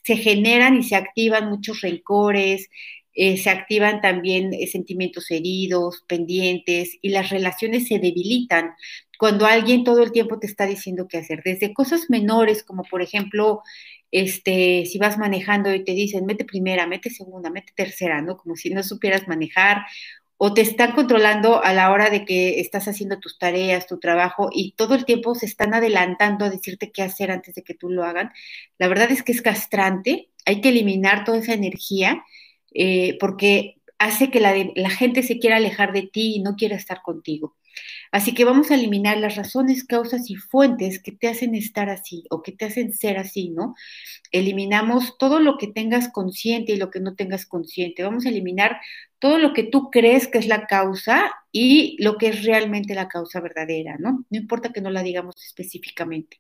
se 0.05 0.17
generan 0.17 0.77
y 0.77 0.85
se 0.85 0.95
activan 0.95 1.51
muchos 1.51 1.81
rencores, 1.81 2.69
eh, 3.15 3.37
se 3.37 3.51
activan 3.51 4.01
también 4.01 4.53
eh, 4.55 4.67
sentimientos 4.67 5.31
heridos, 5.31 6.05
pendientes 6.07 6.99
y 7.03 7.11
las 7.11 7.31
relaciones 7.31 7.89
se 7.89 7.99
debilitan 7.99 8.75
cuando 9.19 9.47
alguien 9.47 9.85
todo 9.85 10.03
el 10.03 10.13
tiempo 10.13 10.39
te 10.39 10.47
está 10.47 10.67
diciendo 10.67 11.07
qué 11.09 11.19
hacer, 11.19 11.43
desde 11.45 11.73
cosas 11.73 12.07
menores 12.09 12.65
como 12.65 12.83
por 12.85 13.03
ejemplo, 13.03 13.63
este, 14.11 14.85
si 14.87 14.99
vas 14.99 15.17
manejando 15.19 15.73
y 15.75 15.85
te 15.85 15.93
dicen, 15.93 16.27
mete 16.27 16.45
primera, 16.45 16.87
mete 16.87 17.11
segunda, 17.11 17.51
mete 17.51 17.73
tercera, 17.75 18.21
¿no? 18.21 18.37
Como 18.37 18.57
si 18.57 18.71
no 18.71 18.83
supieras 18.83 19.29
manejar 19.29 19.85
o 20.45 20.55
te 20.55 20.61
están 20.61 20.91
controlando 20.91 21.63
a 21.63 21.73
la 21.73 21.93
hora 21.93 22.11
de 22.11 22.25
que 22.25 22.59
estás 22.59 22.89
haciendo 22.89 23.21
tus 23.21 23.39
tareas, 23.39 23.87
tu 23.87 24.01
trabajo 24.01 24.51
y 24.53 24.73
todo 24.73 24.97
el 24.97 25.05
tiempo 25.05 25.37
se 25.37 25.47
están 25.47 25.73
adelantando 25.73 26.45
a 26.45 26.51
decirte 26.51 26.91
qué 26.91 27.03
hacer 27.03 27.31
antes 27.31 27.55
de 27.55 27.63
que 27.63 27.75
tú 27.75 27.91
lo 27.91 28.03
hagan. 28.03 28.33
La 28.77 28.89
verdad 28.89 29.13
es 29.13 29.23
que 29.23 29.31
es 29.31 29.41
castrante, 29.41 30.31
hay 30.45 30.61
que 30.61 30.71
eliminar 30.71 31.25
toda 31.25 31.39
esa 31.39 31.55
energía 31.55 32.25
eh, 32.75 33.17
porque 33.21 33.77
hace 33.99 34.31
que 34.31 34.41
la, 34.41 34.55
la, 34.75 34.91
gente 34.91 35.23
se 35.23 35.39
quiera 35.39 35.57
alejar 35.57 35.93
de 35.93 36.03
ti 36.03 36.37
y 36.37 36.43
no 36.43 36.57
quiera 36.57 36.77
estar 36.77 37.03
contigo. 37.03 37.57
Así 38.11 38.35
que 38.35 38.45
vamos 38.45 38.71
a 38.71 38.75
eliminar 38.75 39.17
las 39.19 39.37
razones, 39.37 39.85
causas 39.85 40.29
y 40.31 40.37
fuentes 40.37 41.03
que 41.03 41.13
te 41.13 41.29
hacen 41.29 41.55
estar 41.55 41.89
así 41.89 42.25
o 42.31 42.43
que 42.43 42.53
te 42.53 42.67
hacen 42.67 42.93
ser 42.93 43.19
así, 43.19 43.51
¿no? 43.51 43.75
Eliminamos 44.31 45.17
todo 45.19 45.41
lo 45.41 45.57
que 45.57 45.69
tengas 45.69 46.11
consciente 46.11 46.73
y 46.73 46.77
lo 46.77 46.91
que 46.91 47.01
no 47.01 47.15
tengas 47.15 47.47
consciente. 47.47 48.03
Vamos 48.03 48.27
a 48.27 48.29
eliminar 48.29 48.81
todo 49.19 49.39
lo 49.39 49.53
que 49.53 49.63
tú 49.63 49.91
crees 49.91 50.29
que 50.29 50.39
es 50.39 50.47
la 50.47 50.67
causa 50.67 51.33
y 51.53 51.97
lo 52.03 52.19
que 52.19 52.29
es 52.29 52.45
realmente 52.45 52.95
la 52.95 53.09
causa 53.09 53.41
verdadera, 53.41 53.97
¿no? 53.99 54.25
No 54.29 54.39
importa 54.39 54.73
que 54.73 54.81
no 54.81 54.91
la 54.91 55.03
digamos 55.03 55.37
específicamente. 55.45 56.39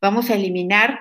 Vamos 0.00 0.30
a 0.30 0.34
eliminar 0.34 1.00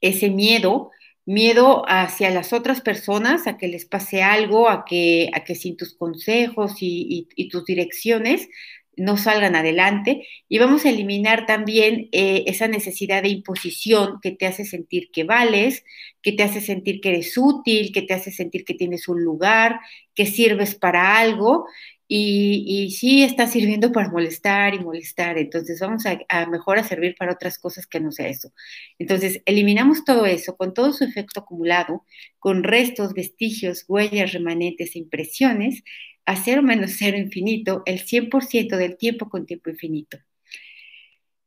ese 0.00 0.30
miedo 0.30 0.90
miedo 1.26 1.82
hacia 1.88 2.30
las 2.30 2.52
otras 2.52 2.80
personas, 2.80 3.46
a 3.46 3.58
que 3.58 3.68
les 3.68 3.84
pase 3.84 4.22
algo, 4.22 4.70
a 4.70 4.84
que, 4.84 5.30
a 5.34 5.44
que 5.44 5.56
sin 5.56 5.76
tus 5.76 5.94
consejos 5.94 6.76
y, 6.80 7.28
tus 7.50 7.64
direcciones 7.64 8.48
no 8.96 9.16
salgan 9.16 9.56
adelante. 9.56 10.26
Y 10.48 10.58
vamos 10.58 10.84
a 10.84 10.90
eliminar 10.90 11.46
también 11.46 12.08
eh, 12.12 12.44
esa 12.46 12.68
necesidad 12.68 13.22
de 13.22 13.28
imposición 13.28 14.18
que 14.20 14.32
te 14.32 14.46
hace 14.46 14.64
sentir 14.64 15.10
que 15.12 15.24
vales, 15.24 15.84
que 16.22 16.32
te 16.32 16.42
hace 16.42 16.60
sentir 16.60 17.00
que 17.00 17.10
eres 17.10 17.36
útil, 17.36 17.92
que 17.92 18.02
te 18.02 18.14
hace 18.14 18.32
sentir 18.32 18.64
que 18.64 18.74
tienes 18.74 19.08
un 19.08 19.22
lugar, 19.22 19.80
que 20.14 20.26
sirves 20.26 20.74
para 20.74 21.18
algo 21.18 21.66
y, 22.08 22.90
sí 22.98 23.22
está 23.22 23.46
sirviendo 23.46 23.92
para 23.92 24.08
molestar 24.10 24.74
y 24.74 24.78
molestar, 24.78 25.38
entonces 25.38 25.80
vamos 25.80 26.04
a, 26.06 26.46
mejor 26.46 26.78
a 26.78 26.84
servir 26.84 27.16
para 27.18 27.32
otras 27.32 27.58
cosas 27.58 27.86
que 27.86 28.00
no 28.00 28.12
sea 28.12 28.28
eso. 28.28 28.52
Entonces, 28.98 29.42
eliminamos 29.44 30.04
todo 30.04 30.26
eso 30.26 30.56
con 30.56 30.72
todo 30.74 30.92
su 30.92 31.04
efecto 31.04 31.40
acumulado, 31.40 32.04
con 32.38 32.62
restos, 32.62 33.12
vestigios, 33.14 33.84
huellas, 33.88 34.32
remanentes 34.32 34.94
e 34.94 35.00
impresiones, 35.00 35.82
a 36.26 36.36
cero 36.36 36.62
menos 36.62 36.96
cero 36.98 37.16
infinito 37.16 37.82
el 37.86 38.00
100% 38.00 38.76
del 38.76 38.96
tiempo 38.96 39.28
con 39.30 39.46
tiempo 39.46 39.70
infinito. 39.70 40.18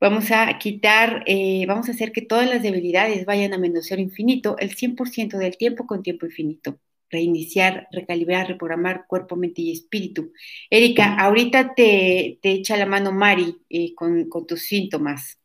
Vamos 0.02 0.32
a 0.32 0.58
quitar, 0.58 1.24
eh, 1.28 1.66
vamos 1.68 1.90
a 1.90 1.92
hacer 1.92 2.14
que 2.14 2.22
todas 2.22 2.48
las 2.48 2.64
debilidades 2.64 3.26
vayan 3.26 3.54
a 3.54 3.58
menos 3.58 3.88
cero 3.88 4.02
infinito 4.02 4.58
el 4.58 4.74
100% 4.74 5.38
del 5.38 5.58
tiempo 5.58 5.86
con 5.86 6.04
tiempo 6.04 6.26
infinito. 6.26 6.80
Reiniciar, 7.10 7.88
recalibrar, 7.92 8.48
reprogramar 8.48 9.06
cuerpo, 9.08 9.36
mente 9.36 9.62
y 9.62 9.72
espíritu. 9.72 10.32
Erika, 10.70 11.16
ahorita 11.16 11.74
te, 11.74 12.40
echa 12.42 12.78
la 12.78 12.86
mano 12.86 13.12
Mari 13.12 13.58
eh, 13.70 13.94
con, 13.94 14.30
tus 14.48 14.62
síntomas. 14.62 15.38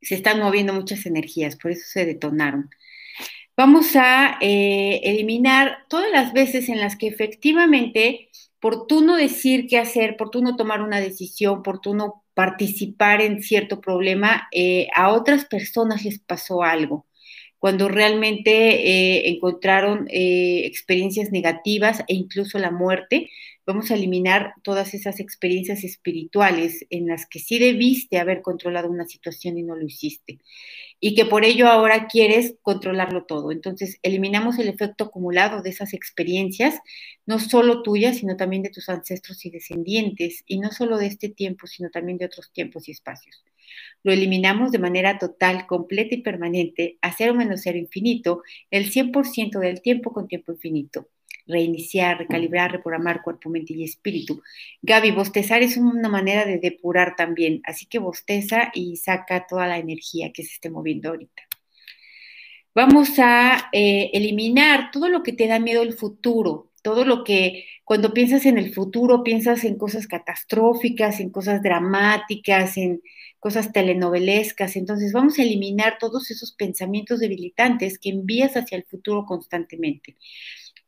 Se 0.00 0.14
están 0.14 0.38
moviendo 0.38 0.72
muchas 0.72 1.04
energías, 1.06 1.56
por 1.56 1.72
eso 1.72 1.82
se 1.88 2.06
detonaron. 2.06 2.70
Vamos 3.56 3.94
a 3.94 4.36
eh, 4.40 5.00
eliminar 5.04 5.78
todas 5.88 6.10
las 6.10 6.32
veces 6.32 6.68
en 6.68 6.80
las 6.80 6.96
que 6.96 7.06
efectivamente, 7.06 8.28
por 8.58 8.86
tú 8.88 9.00
no 9.02 9.16
decir 9.16 9.66
qué 9.68 9.78
hacer, 9.78 10.16
por 10.16 10.30
tú 10.30 10.42
no 10.42 10.56
tomar 10.56 10.82
una 10.82 11.00
decisión, 11.00 11.62
por 11.62 11.80
tú 11.80 11.94
no 11.94 12.24
participar 12.34 13.22
en 13.22 13.42
cierto 13.42 13.80
problema, 13.80 14.48
eh, 14.52 14.88
a 14.94 15.12
otras 15.12 15.44
personas 15.44 16.04
les 16.04 16.18
pasó 16.18 16.64
algo, 16.64 17.06
cuando 17.60 17.88
realmente 17.88 18.50
eh, 18.50 19.28
encontraron 19.30 20.06
experiencias 20.10 21.30
negativas 21.30 22.00
e 22.08 22.14
incluso 22.14 22.58
la 22.58 22.70
muerte, 22.72 23.30
vamos 23.66 23.90
a 23.90 23.94
eliminar 23.94 24.54
todas 24.64 24.94
esas 24.94 25.20
experiencias 25.20 25.84
espirituales 25.84 26.84
en 26.90 27.06
las 27.06 27.26
que 27.26 27.38
sí 27.38 27.58
debiste 27.58 28.18
haber 28.18 28.42
controlado 28.42 28.90
una 28.90 29.06
situación 29.06 29.56
y 29.58 29.62
no 29.62 29.76
lo 29.76 29.86
hiciste 29.86 30.40
y 31.06 31.14
que 31.14 31.26
por 31.26 31.44
ello 31.44 31.68
ahora 31.68 32.06
quieres 32.06 32.54
controlarlo 32.62 33.26
todo. 33.26 33.52
Entonces, 33.52 33.98
eliminamos 34.02 34.58
el 34.58 34.68
efecto 34.68 35.04
acumulado 35.04 35.60
de 35.60 35.68
esas 35.68 35.92
experiencias, 35.92 36.80
no 37.26 37.38
solo 37.38 37.82
tuyas, 37.82 38.16
sino 38.16 38.38
también 38.38 38.62
de 38.62 38.70
tus 38.70 38.88
ancestros 38.88 39.44
y 39.44 39.50
descendientes, 39.50 40.44
y 40.46 40.60
no 40.60 40.72
solo 40.72 40.96
de 40.96 41.08
este 41.08 41.28
tiempo, 41.28 41.66
sino 41.66 41.90
también 41.90 42.16
de 42.16 42.24
otros 42.24 42.50
tiempos 42.54 42.88
y 42.88 42.92
espacios. 42.92 43.44
Lo 44.02 44.14
eliminamos 44.14 44.72
de 44.72 44.78
manera 44.78 45.18
total, 45.18 45.66
completa 45.66 46.14
y 46.14 46.22
permanente, 46.22 46.96
a 47.02 47.12
cero 47.14 47.34
menos 47.34 47.60
cero 47.64 47.76
infinito, 47.76 48.42
el 48.70 48.90
100% 48.90 49.58
del 49.58 49.82
tiempo 49.82 50.10
con 50.10 50.26
tiempo 50.26 50.52
infinito 50.52 51.10
reiniciar, 51.46 52.18
recalibrar, 52.18 52.72
reprogramar 52.72 53.22
cuerpo, 53.22 53.50
mente 53.50 53.74
y 53.74 53.84
espíritu. 53.84 54.42
Gaby, 54.82 55.10
bostezar 55.12 55.62
es 55.62 55.76
una 55.76 56.08
manera 56.08 56.44
de 56.44 56.58
depurar 56.58 57.16
también, 57.16 57.60
así 57.64 57.86
que 57.86 57.98
bosteza 57.98 58.70
y 58.74 58.96
saca 58.96 59.46
toda 59.46 59.66
la 59.66 59.78
energía 59.78 60.32
que 60.32 60.42
se 60.42 60.54
esté 60.54 60.70
moviendo 60.70 61.10
ahorita. 61.10 61.42
Vamos 62.74 63.18
a 63.18 63.68
eh, 63.72 64.10
eliminar 64.12 64.90
todo 64.90 65.08
lo 65.08 65.22
que 65.22 65.32
te 65.32 65.46
da 65.46 65.60
miedo 65.60 65.82
el 65.82 65.92
futuro, 65.92 66.72
todo 66.82 67.04
lo 67.04 67.22
que 67.22 67.66
cuando 67.84 68.12
piensas 68.12 68.46
en 68.46 68.58
el 68.58 68.74
futuro 68.74 69.22
piensas 69.22 69.64
en 69.64 69.76
cosas 69.76 70.06
catastróficas, 70.08 71.20
en 71.20 71.30
cosas 71.30 71.62
dramáticas, 71.62 72.76
en 72.76 73.00
cosas 73.38 73.72
telenovelescas. 73.72 74.74
Entonces 74.74 75.12
vamos 75.12 75.38
a 75.38 75.42
eliminar 75.42 75.98
todos 76.00 76.30
esos 76.30 76.52
pensamientos 76.52 77.20
debilitantes 77.20 77.98
que 77.98 78.08
envías 78.08 78.56
hacia 78.56 78.76
el 78.76 78.84
futuro 78.84 79.24
constantemente. 79.24 80.16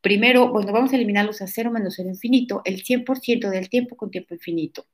Primero, 0.00 0.53
bueno, 0.53 0.73
vamos 0.73 0.93
a 0.93 0.97
eliminarlos 0.97 1.43
a 1.43 1.47
cero 1.47 1.71
menos 1.71 1.95
cero 1.97 2.09
infinito, 2.09 2.62
el 2.65 2.83
100% 2.85 3.50
del 3.50 3.69
tiempo 3.69 3.97
con 3.97 4.11
tiempo 4.11 4.35
infinito. 4.35 4.87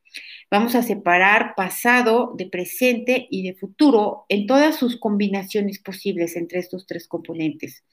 Vamos 0.50 0.74
a 0.74 0.82
separar 0.82 1.54
pasado 1.56 2.34
de 2.36 2.46
presente 2.46 3.26
y 3.30 3.42
de 3.42 3.54
futuro 3.54 4.24
en 4.28 4.46
todas 4.46 4.76
sus 4.76 4.98
combinaciones 4.98 5.78
posibles 5.78 6.36
entre 6.36 6.60
estos 6.60 6.86
tres 6.86 7.08
componentes. 7.08 7.84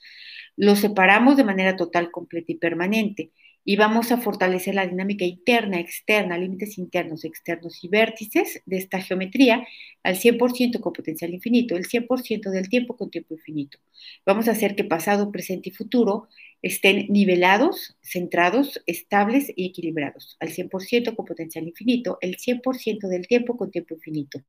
Los 0.56 0.80
separamos 0.80 1.38
de 1.38 1.44
manera 1.44 1.75
total, 1.75 2.12
completa 2.12 2.51
y 2.51 2.56
permanente 2.56 3.32
y 3.66 3.75
vamos 3.75 4.12
a 4.12 4.18
fortalecer 4.18 4.74
la 4.75 4.88
dinámica 4.88 5.25
interna, 5.25 5.80
externa, 5.80 6.38
límites 6.38 6.78
internos, 6.78 7.24
externos 7.24 7.84
y 7.84 7.88
vértices 7.88 8.62
de 8.66 8.78
esta 8.78 9.00
geometría 9.01 9.66
al 10.04 10.16
100% 10.16 10.80
con 10.80 10.94
potencial 10.94 11.34
infinito, 11.34 11.75
el 11.75 11.86
100% 11.86 12.50
del 12.50 12.70
tiempo 12.70 12.98
con 12.98 13.12
tiempo 13.12 13.36
infinito. 13.36 13.78
Vamos 14.25 14.48
a 14.48 14.51
hacer 14.51 14.75
que 14.75 14.86
pasado, 14.86 15.32
presente 15.32 15.70
y 15.70 15.74
futuro 15.74 16.30
estén 16.62 17.08
nivelados, 17.10 17.98
centrados, 18.01 18.82
estables 18.86 19.51
y 19.56 19.68
equilibrados, 19.68 20.38
al 20.39 20.50
100% 20.50 21.16
con 21.16 21.25
potencial 21.25 21.68
infinito, 21.68 22.18
el 22.22 22.38
100% 22.38 23.08
del 23.08 23.28
tiempo 23.28 23.58
con 23.58 23.72
tiempo 23.72 23.96
infinito. 23.96 24.42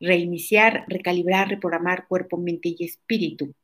Reiniciar, 0.00 0.84
recalibrar, 0.88 1.48
reprogramar 1.48 2.06
cuerpo, 2.08 2.38
mente 2.38 2.74
y 2.76 2.84
espíritu 2.84 3.54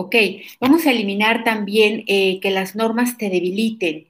Ok, 0.00 0.14
vamos 0.60 0.86
a 0.86 0.92
eliminar 0.92 1.42
también 1.42 2.04
eh, 2.06 2.38
que 2.40 2.50
las 2.52 2.76
normas 2.76 3.18
te 3.18 3.30
debiliten, 3.30 4.06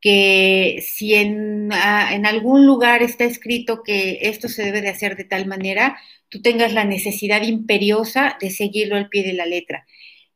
que 0.00 0.78
si 0.86 1.14
ah, 1.16 2.10
en, 2.14 2.26
algún 2.26 2.64
lugar 2.64 3.02
está 3.02 3.24
escrito 3.24 3.82
que 3.82 4.20
esto 4.22 4.48
se 4.48 4.62
debe 4.62 4.82
de 4.82 4.90
hacer 4.90 5.16
de 5.16 5.24
tal 5.24 5.46
manera, 5.46 5.98
tú 6.28 6.42
tengas 6.42 6.72
la 6.72 6.84
necesidad 6.84 7.42
imperiosa 7.42 8.36
de 8.40 8.50
seguirlo 8.50 8.94
al 8.96 9.08
pie 9.08 9.24
de 9.24 9.32
la 9.32 9.46
letra. 9.46 9.84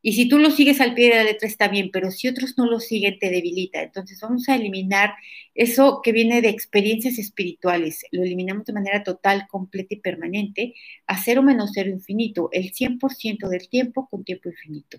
Y 0.06 0.12
si 0.12 0.28
tú 0.28 0.38
lo 0.38 0.52
sigues 0.52 0.80
al 0.80 0.94
pie 0.94 1.08
de 1.08 1.16
la 1.16 1.25
letra 1.25 1.48
está 1.48 1.66
bien, 1.66 1.90
pero 1.92 2.12
si 2.12 2.28
otros 2.28 2.56
no 2.56 2.66
lo 2.66 2.78
siguen 2.78 3.18
te 3.18 3.28
debilita. 3.28 3.82
Entonces 3.82 4.20
vamos 4.20 4.48
a 4.48 4.54
eliminar 4.54 5.14
eso 5.52 6.00
que 6.00 6.12
viene 6.12 6.42
de 6.42 6.48
experiencias 6.48 7.18
espirituales. 7.18 8.04
Lo 8.12 8.22
eliminamos 8.22 8.66
de 8.66 8.72
manera 8.72 9.02
total, 9.02 9.48
completa 9.48 9.94
y 9.94 10.00
permanente 10.00 10.75
a 11.08 11.20
cero 11.20 11.42
menos 11.42 11.72
cero 11.75 11.90
infinito, 11.90 12.50
el 12.52 12.72
100% 12.72 13.48
del 13.48 13.68
tiempo 13.68 14.06
con 14.08 14.22
tiempo 14.22 14.48
infinito 14.48 14.98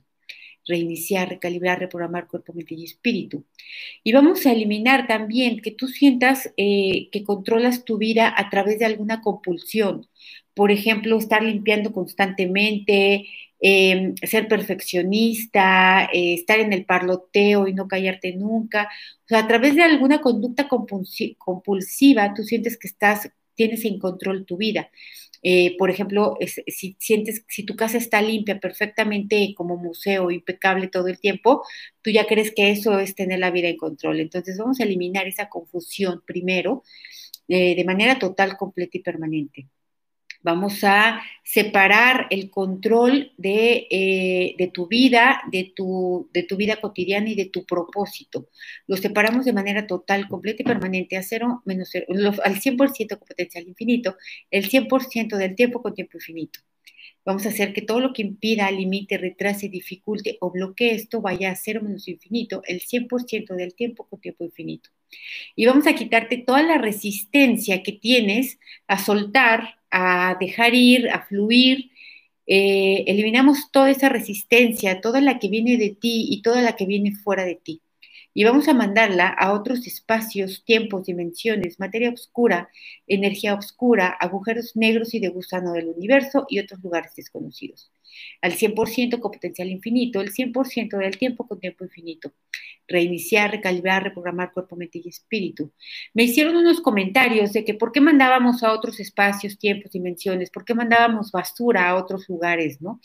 reiniciar, 0.67 1.29
recalibrar, 1.29 1.79
reprogramar 1.79 2.27
cuerpo, 2.27 2.51
mente 2.51 2.75
y 2.75 2.83
espíritu. 2.83 3.45
Y 4.03 4.11
vamos 4.11 4.45
a 4.45 4.51
eliminar 4.51 5.07
también 5.07 5.61
que 5.61 5.71
tú 5.71 5.87
sientas 5.87 6.51
eh, 6.57 7.07
que 7.13 7.23
controlas 7.23 7.85
tu 7.85 7.97
vida 7.97 8.33
a 8.35 8.49
través 8.49 8.79
de 8.79 8.85
alguna 8.85 9.21
compulsión. 9.21 10.07
Por 10.53 10.71
ejemplo, 10.71 11.17
estar 11.17 11.41
limpiando 11.41 11.93
constantemente, 11.93 13.27
Em, 13.59 14.15
ser 14.21 14.47
perfeccionista, 14.47 16.05
eh, 16.13 16.35
estar 16.35 16.59
en 16.59 16.73
el 16.73 16.85
parloteo 16.85 17.67
y 17.67 17.73
no 17.73 17.87
callarte 17.87 18.35
nunca. 18.35 18.89
O 19.25 19.27
sea, 19.27 19.39
a 19.39 19.47
través 19.47 19.75
de 19.75 19.83
alguna 19.83 20.21
conducta 20.21 20.67
compulsiva, 20.67 22.33
tú 22.35 22.43
sientes 22.43 22.77
que 22.77 22.87
estás, 22.87 23.31
tienes 23.55 23.83
en 23.85 23.97
control 23.99 24.45
tu 24.45 24.57
vida. 24.57 24.91
Eh, 25.43 25.75
por 25.77 25.89
ejemplo, 25.89 26.35
si 26.67 26.97
sientes, 26.99 27.45
si 27.47 27.63
tu 27.63 27.75
casa 27.75 27.97
está 27.97 28.21
limpia 28.21 28.59
perfectamente 28.59 29.53
como 29.55 29.77
museo, 29.77 30.31
impecable 30.31 30.87
todo 30.87 31.07
el 31.07 31.19
tiempo, 31.19 31.63
tú 32.01 32.11
ya 32.11 32.25
crees 32.27 32.51
que 32.53 32.71
eso 32.71 32.99
es 32.99 33.15
tener 33.15 33.39
la 33.39 33.51
vida 33.51 33.69
en 33.69 33.77
control. 33.77 34.19
Entonces 34.19 34.57
vamos 34.57 34.79
a 34.79 34.83
eliminar 34.83 35.27
esa 35.27 35.49
confusión 35.49 36.21
primero 36.25 36.83
eh, 37.47 37.75
de 37.75 37.85
manera 37.85 38.19
total, 38.19 38.57
completa 38.57 38.97
y 38.97 39.01
permanente. 39.03 39.67
Vamos 40.43 40.83
a 40.83 41.21
separar 41.43 42.27
el 42.29 42.49
control 42.49 43.33
de, 43.37 44.55
de, 44.57 44.67
tu 44.73 44.87
vida, 44.87 45.41
de 45.51 45.71
tu, 45.75 46.29
de 46.33 46.43
tu 46.43 46.55
vida 46.57 46.77
cotidiana 46.77 47.29
y 47.29 47.35
de 47.35 47.45
tu 47.45 47.65
propósito. 47.65 48.49
Lo 48.87 48.97
separamos 48.97 49.45
de 49.45 49.53
manera 49.53 49.87
total, 49.87 50.27
completa 50.27 50.63
y 50.63 50.65
permanente 50.65 51.17
a 51.17 51.23
cero 51.23 51.61
menos 51.65 51.89
cero, 51.91 52.07
al 52.43 52.59
100% 52.59 53.17
con 53.17 53.27
potencial 53.27 53.67
infinito, 53.67 54.15
el 54.51 54.69
100% 54.69 55.37
del 55.37 55.55
tiempo 55.55 55.81
con 55.81 55.93
tiempo 55.93 56.17
infinito. 56.17 56.59
Vamos 57.27 57.45
a 57.45 57.49
hacer 57.49 57.73
que 57.73 57.81
todo 57.81 57.99
lo 57.99 58.13
que 58.13 58.21
impida, 58.21 58.71
limite, 58.71 59.17
retrase, 59.17 59.67
dificulte 59.67 60.37
o 60.39 60.49
bloquee 60.49 60.95
esto 60.95 61.19
vaya 61.19 61.51
a 61.51 61.57
cero 61.57 61.81
menos 61.83 62.07
infinito, 62.07 62.61
el 62.65 62.79
100% 62.79 63.53
del 63.53 63.75
tiempo 63.75 64.07
con 64.07 64.21
tiempo 64.21 64.45
infinito. 64.45 64.91
Y 65.53 65.65
vamos 65.65 65.87
a 65.87 65.93
quitarte 65.93 66.37
toda 66.37 66.63
la 66.63 66.77
resistencia 66.77 67.83
que 67.83 67.91
tienes 67.91 68.59
a 68.87 68.97
soltar 68.97 69.75
a 69.91 70.37
dejar 70.39 70.73
ir, 70.73 71.09
a 71.09 71.25
fluir. 71.25 71.91
Eh, 72.47 73.03
eliminamos 73.07 73.71
toda 73.73 73.91
esa 73.91 74.07
resistencia, 74.07 75.01
toda 75.01 75.19
la 75.19 75.37
que 75.37 75.49
viene 75.49 75.75
de 75.75 75.89
ti 75.89 76.27
y 76.29 76.41
toda 76.41 76.61
la 76.61 76.77
que 76.77 76.85
viene 76.85 77.11
fuera 77.11 77.43
de 77.43 77.55
ti. 77.55 77.81
Y 78.37 78.43
vamos 78.43 78.67
a 78.67 78.75
mandarla 78.75 79.29
a 79.29 79.51
otros 79.51 79.87
espacios, 79.87 80.63
tiempos, 80.63 81.07
dimensiones, 81.07 81.79
materia 81.79 82.11
oscura, 82.11 82.69
energía 83.07 83.55
oscura, 83.55 84.09
agujeros 84.09 84.75
negros 84.75 85.15
y 85.15 85.19
de 85.19 85.29
gusano 85.29 85.73
del 85.73 85.87
universo 85.87 86.45
y 86.47 86.59
otros 86.59 86.79
lugares 86.83 87.15
desconocidos. 87.15 87.91
Al 88.43 88.53
100% 88.53 89.19
con 89.19 89.31
potencial 89.31 89.69
infinito, 89.69 90.21
el 90.21 90.31
100% 90.31 90.99
del 90.99 91.17
tiempo 91.17 91.47
con 91.47 91.59
tiempo 91.59 91.83
infinito 91.83 92.31
reiniciar, 92.87 93.51
recalibrar, 93.51 94.03
reprogramar 94.03 94.53
cuerpo, 94.53 94.75
mente 94.75 95.01
y 95.03 95.09
espíritu. 95.09 95.71
Me 96.13 96.23
hicieron 96.23 96.55
unos 96.55 96.81
comentarios 96.81 97.53
de 97.53 97.65
que 97.65 97.73
por 97.73 97.91
qué 97.91 98.01
mandábamos 98.01 98.63
a 98.63 98.71
otros 98.71 98.99
espacios, 98.99 99.57
tiempos, 99.57 99.91
dimensiones, 99.91 100.49
por 100.49 100.63
qué 100.63 100.73
mandábamos 100.73 101.31
basura 101.31 101.89
a 101.89 101.95
otros 101.95 102.29
lugares, 102.29 102.81
¿no? 102.81 103.01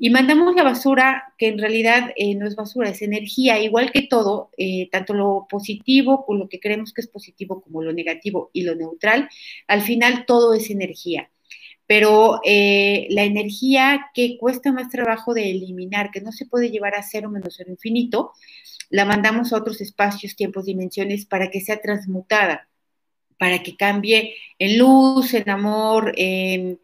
Y 0.00 0.10
mandamos 0.10 0.54
la 0.54 0.62
basura, 0.62 1.34
que 1.38 1.48
en 1.48 1.58
realidad 1.58 2.12
eh, 2.16 2.34
no 2.34 2.46
es 2.46 2.56
basura, 2.56 2.90
es 2.90 3.02
energía, 3.02 3.58
igual 3.58 3.90
que 3.90 4.02
todo, 4.02 4.50
eh, 4.56 4.88
tanto 4.90 5.14
lo 5.14 5.46
positivo, 5.48 6.24
con 6.24 6.38
lo 6.38 6.48
que 6.48 6.60
creemos 6.60 6.92
que 6.92 7.00
es 7.02 7.08
positivo, 7.08 7.60
como 7.60 7.82
lo 7.82 7.92
negativo 7.92 8.50
y 8.52 8.62
lo 8.62 8.74
neutral, 8.74 9.28
al 9.66 9.82
final 9.82 10.24
todo 10.26 10.54
es 10.54 10.70
energía. 10.70 11.30
Pero 11.86 12.40
eh, 12.44 13.06
la 13.10 13.24
energía 13.24 14.06
que 14.12 14.38
cuesta 14.38 14.72
más 14.72 14.88
trabajo 14.88 15.34
de 15.34 15.50
eliminar, 15.50 16.10
que 16.10 16.20
no 16.20 16.32
se 16.32 16.46
puede 16.46 16.70
llevar 16.70 16.96
a 16.96 17.02
cero 17.02 17.30
menos 17.30 17.54
cero 17.56 17.70
infinito, 17.70 18.32
la 18.90 19.04
mandamos 19.04 19.52
a 19.52 19.58
otros 19.58 19.80
espacios, 19.80 20.36
tiempos, 20.36 20.64
dimensiones 20.66 21.26
para 21.26 21.50
que 21.50 21.60
sea 21.60 21.80
transmutada, 21.80 22.68
para 23.38 23.62
que 23.62 23.76
cambie 23.76 24.34
en 24.58 24.78
luz, 24.78 25.34
en 25.34 25.50
amor, 25.50 26.12
en 26.16 26.80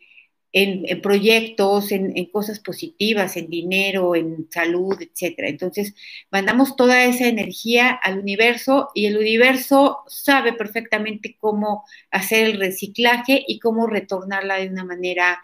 en, 0.53 1.01
proyectos, 1.01 1.93
en, 1.93 2.25
cosas 2.27 2.61
positivas, 2.61 3.37
en 3.37 3.49
dinero, 3.49 4.15
en 4.15 4.49
salud, 4.51 5.01
etcétera. 5.01 5.49
Entonces, 5.49 5.95
mandamos 6.31 6.77
toda 6.77 7.05
esa 7.05 7.27
energía 7.27 7.91
al 7.91 8.19
universo 8.19 8.91
y 8.95 9.07
el 9.07 9.17
universo 9.17 10.01
sabe 10.09 10.53
perfectamente 10.53 11.37
cómo 11.39 11.85
hacer 12.11 12.47
el 12.47 12.59
reciclaje 12.61 13.43
y 13.47 13.59
cómo 13.61 13.87
retornarla 13.87 14.57
de 14.59 14.69
una 14.69 14.85
manera 14.85 15.43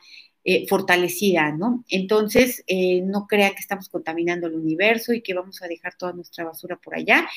eh, 0.50 0.66
fortalecida, 0.66 1.52
¿no? 1.52 1.84
Entonces, 1.90 2.64
eh, 2.68 3.02
no 3.02 3.26
crean 3.26 3.52
que 3.52 3.60
estamos 3.60 3.90
contaminando 3.90 4.46
el 4.46 4.54
universo 4.54 5.12
y 5.12 5.20
que 5.20 5.34
vamos 5.34 5.60
a 5.60 5.68
dejar 5.68 5.98
toda 5.98 6.14
nuestra 6.14 6.42
basura 6.42 6.76
por 6.82 6.94
allá. 6.94 7.28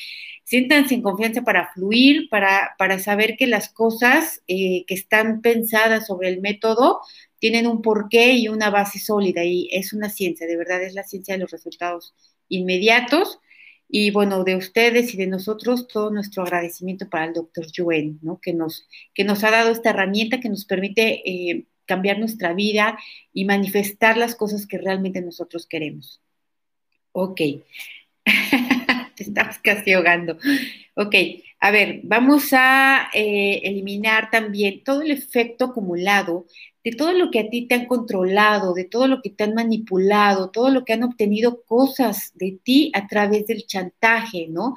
Siéntanse 0.44 0.94
en 0.94 1.02
confianza 1.02 1.42
para 1.42 1.70
fluir, 1.74 2.30
para, 2.30 2.74
para 2.78 2.98
saber 2.98 3.36
que 3.36 3.46
las 3.46 3.68
cosas 3.68 4.42
eh, 4.48 4.86
que 4.86 4.94
están 4.94 5.42
pensadas 5.42 6.06
sobre 6.06 6.30
el 6.30 6.40
método 6.40 7.00
tienen 7.38 7.66
un 7.66 7.82
porqué 7.82 8.32
y 8.32 8.48
una 8.48 8.70
base 8.70 8.98
sólida 8.98 9.44
y 9.44 9.68
es 9.72 9.92
una 9.92 10.08
ciencia, 10.08 10.46
de 10.46 10.56
verdad 10.56 10.82
es 10.82 10.94
la 10.94 11.04
ciencia 11.04 11.34
de 11.34 11.40
los 11.40 11.50
resultados 11.50 12.14
inmediatos. 12.48 13.40
Y 13.90 14.10
bueno, 14.10 14.42
de 14.42 14.56
ustedes 14.56 15.12
y 15.12 15.18
de 15.18 15.26
nosotros, 15.26 15.86
todo 15.86 16.10
nuestro 16.10 16.44
agradecimiento 16.44 17.10
para 17.10 17.26
el 17.26 17.34
doctor 17.34 17.66
Yuen, 17.70 18.20
¿no? 18.22 18.40
que, 18.40 18.54
nos, 18.54 18.88
que 19.12 19.24
nos 19.24 19.44
ha 19.44 19.50
dado 19.50 19.70
esta 19.70 19.90
herramienta 19.90 20.40
que 20.40 20.48
nos 20.48 20.64
permite 20.64 21.20
eh, 21.30 21.66
cambiar 21.86 22.18
nuestra 22.18 22.52
vida 22.52 22.98
y 23.32 23.44
manifestar 23.44 24.16
las 24.16 24.34
cosas 24.34 24.66
que 24.66 24.78
realmente 24.78 25.20
nosotros 25.20 25.66
queremos. 25.66 26.20
Ok, 27.12 27.40
te 29.16 29.22
estamos 29.22 29.58
casi 29.58 29.92
ahogando. 29.92 30.38
Ok, 30.94 31.14
a 31.60 31.70
ver, 31.70 32.00
vamos 32.04 32.52
a 32.52 33.08
eh, 33.14 33.60
eliminar 33.64 34.30
también 34.30 34.82
todo 34.84 35.02
el 35.02 35.10
efecto 35.10 35.66
acumulado 35.66 36.46
de 36.84 36.92
todo 36.92 37.12
lo 37.12 37.30
que 37.30 37.40
a 37.40 37.48
ti 37.48 37.66
te 37.66 37.74
han 37.74 37.86
controlado, 37.86 38.74
de 38.74 38.84
todo 38.84 39.06
lo 39.06 39.22
que 39.22 39.30
te 39.30 39.44
han 39.44 39.54
manipulado, 39.54 40.50
todo 40.50 40.70
lo 40.70 40.84
que 40.84 40.94
han 40.94 41.04
obtenido 41.04 41.62
cosas 41.62 42.32
de 42.34 42.58
ti 42.62 42.90
a 42.94 43.06
través 43.06 43.46
del 43.46 43.66
chantaje, 43.66 44.48
¿no? 44.48 44.74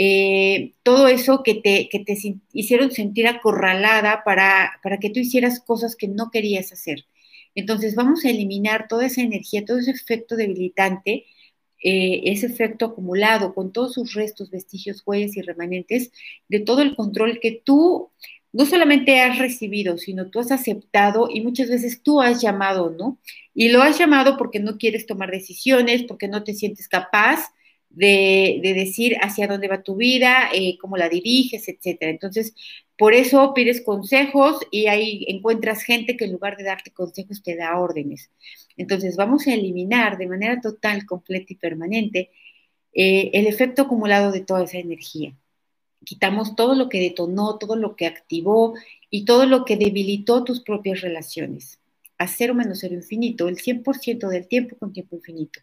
Eh, 0.00 0.74
todo 0.84 1.08
eso 1.08 1.42
que 1.42 1.54
te, 1.56 1.88
que 1.88 1.98
te 1.98 2.16
hicieron 2.52 2.92
sentir 2.92 3.26
acorralada 3.26 4.22
para, 4.24 4.78
para 4.80 4.98
que 4.98 5.10
tú 5.10 5.18
hicieras 5.18 5.58
cosas 5.58 5.96
que 5.96 6.06
no 6.06 6.30
querías 6.30 6.72
hacer. 6.72 7.04
Entonces 7.56 7.96
vamos 7.96 8.24
a 8.24 8.30
eliminar 8.30 8.86
toda 8.88 9.06
esa 9.06 9.22
energía, 9.22 9.64
todo 9.64 9.78
ese 9.78 9.90
efecto 9.90 10.36
debilitante, 10.36 11.26
eh, 11.82 12.22
ese 12.26 12.46
efecto 12.46 12.86
acumulado 12.86 13.54
con 13.54 13.72
todos 13.72 13.94
sus 13.94 14.14
restos, 14.14 14.50
vestigios, 14.50 15.02
huellas 15.04 15.36
y 15.36 15.42
remanentes 15.42 16.12
de 16.48 16.60
todo 16.60 16.82
el 16.82 16.94
control 16.94 17.40
que 17.40 17.60
tú 17.64 18.10
no 18.52 18.66
solamente 18.66 19.20
has 19.20 19.38
recibido, 19.38 19.98
sino 19.98 20.30
tú 20.30 20.38
has 20.38 20.52
aceptado 20.52 21.28
y 21.28 21.40
muchas 21.40 21.70
veces 21.70 22.02
tú 22.04 22.20
has 22.20 22.40
llamado, 22.40 22.90
¿no? 22.90 23.18
Y 23.52 23.70
lo 23.70 23.82
has 23.82 23.98
llamado 23.98 24.36
porque 24.36 24.60
no 24.60 24.78
quieres 24.78 25.06
tomar 25.06 25.32
decisiones, 25.32 26.04
porque 26.04 26.28
no 26.28 26.44
te 26.44 26.54
sientes 26.54 26.86
capaz 26.88 27.50
de, 27.98 28.60
decir 28.62 29.16
hacia 29.20 29.46
dónde 29.46 29.68
va 29.68 29.82
tu 29.82 29.96
vida, 29.96 30.50
eh, 30.52 30.78
cómo 30.78 30.96
la 30.96 31.08
diriges, 31.08 31.68
etcétera. 31.68 32.10
Entonces, 32.10 32.54
por 32.96 33.14
eso 33.14 33.52
pides 33.54 33.82
consejos 33.82 34.58
y 34.70 34.86
ahí 34.86 35.24
encuentras 35.28 35.82
gente 35.82 36.16
que 36.16 36.24
en 36.26 36.32
lugar 36.32 36.56
de 36.56 36.64
darte 36.64 36.90
consejos 36.92 37.42
te 37.42 37.56
da 37.56 37.78
órdenes. 37.78 38.30
Entonces, 38.76 39.16
vamos 39.16 39.46
a 39.46 39.54
eliminar 39.54 40.18
de 40.18 40.28
manera 40.28 40.60
total, 40.60 41.06
completa 41.06 41.52
y 41.52 41.56
permanente 41.56 42.30
eh, 42.94 43.30
el 43.34 43.46
efecto 43.46 43.82
acumulado 43.82 44.32
de 44.32 44.40
toda 44.40 44.64
esa 44.64 44.78
energía 44.78 45.34
quitamos 46.04 46.56
todo 46.56 46.74
lo 46.74 46.88
que 46.88 47.00
detonó, 47.00 47.58
todo 47.58 47.76
lo 47.76 47.96
que 47.96 48.06
activó 48.06 48.74
y 49.10 49.24
todo 49.24 49.46
lo 49.46 49.64
que 49.64 49.76
debilitó 49.76 50.44
tus 50.44 50.62
propias 50.62 51.00
relaciones. 51.00 51.80
A 52.18 52.26
cero 52.26 52.54
menos 52.54 52.78
cero 52.80 52.94
infinito, 52.94 53.48
el 53.48 53.58
100% 53.58 54.28
del 54.28 54.48
tiempo 54.48 54.76
con 54.76 54.92
tiempo 54.92 55.16
infinito. 55.16 55.60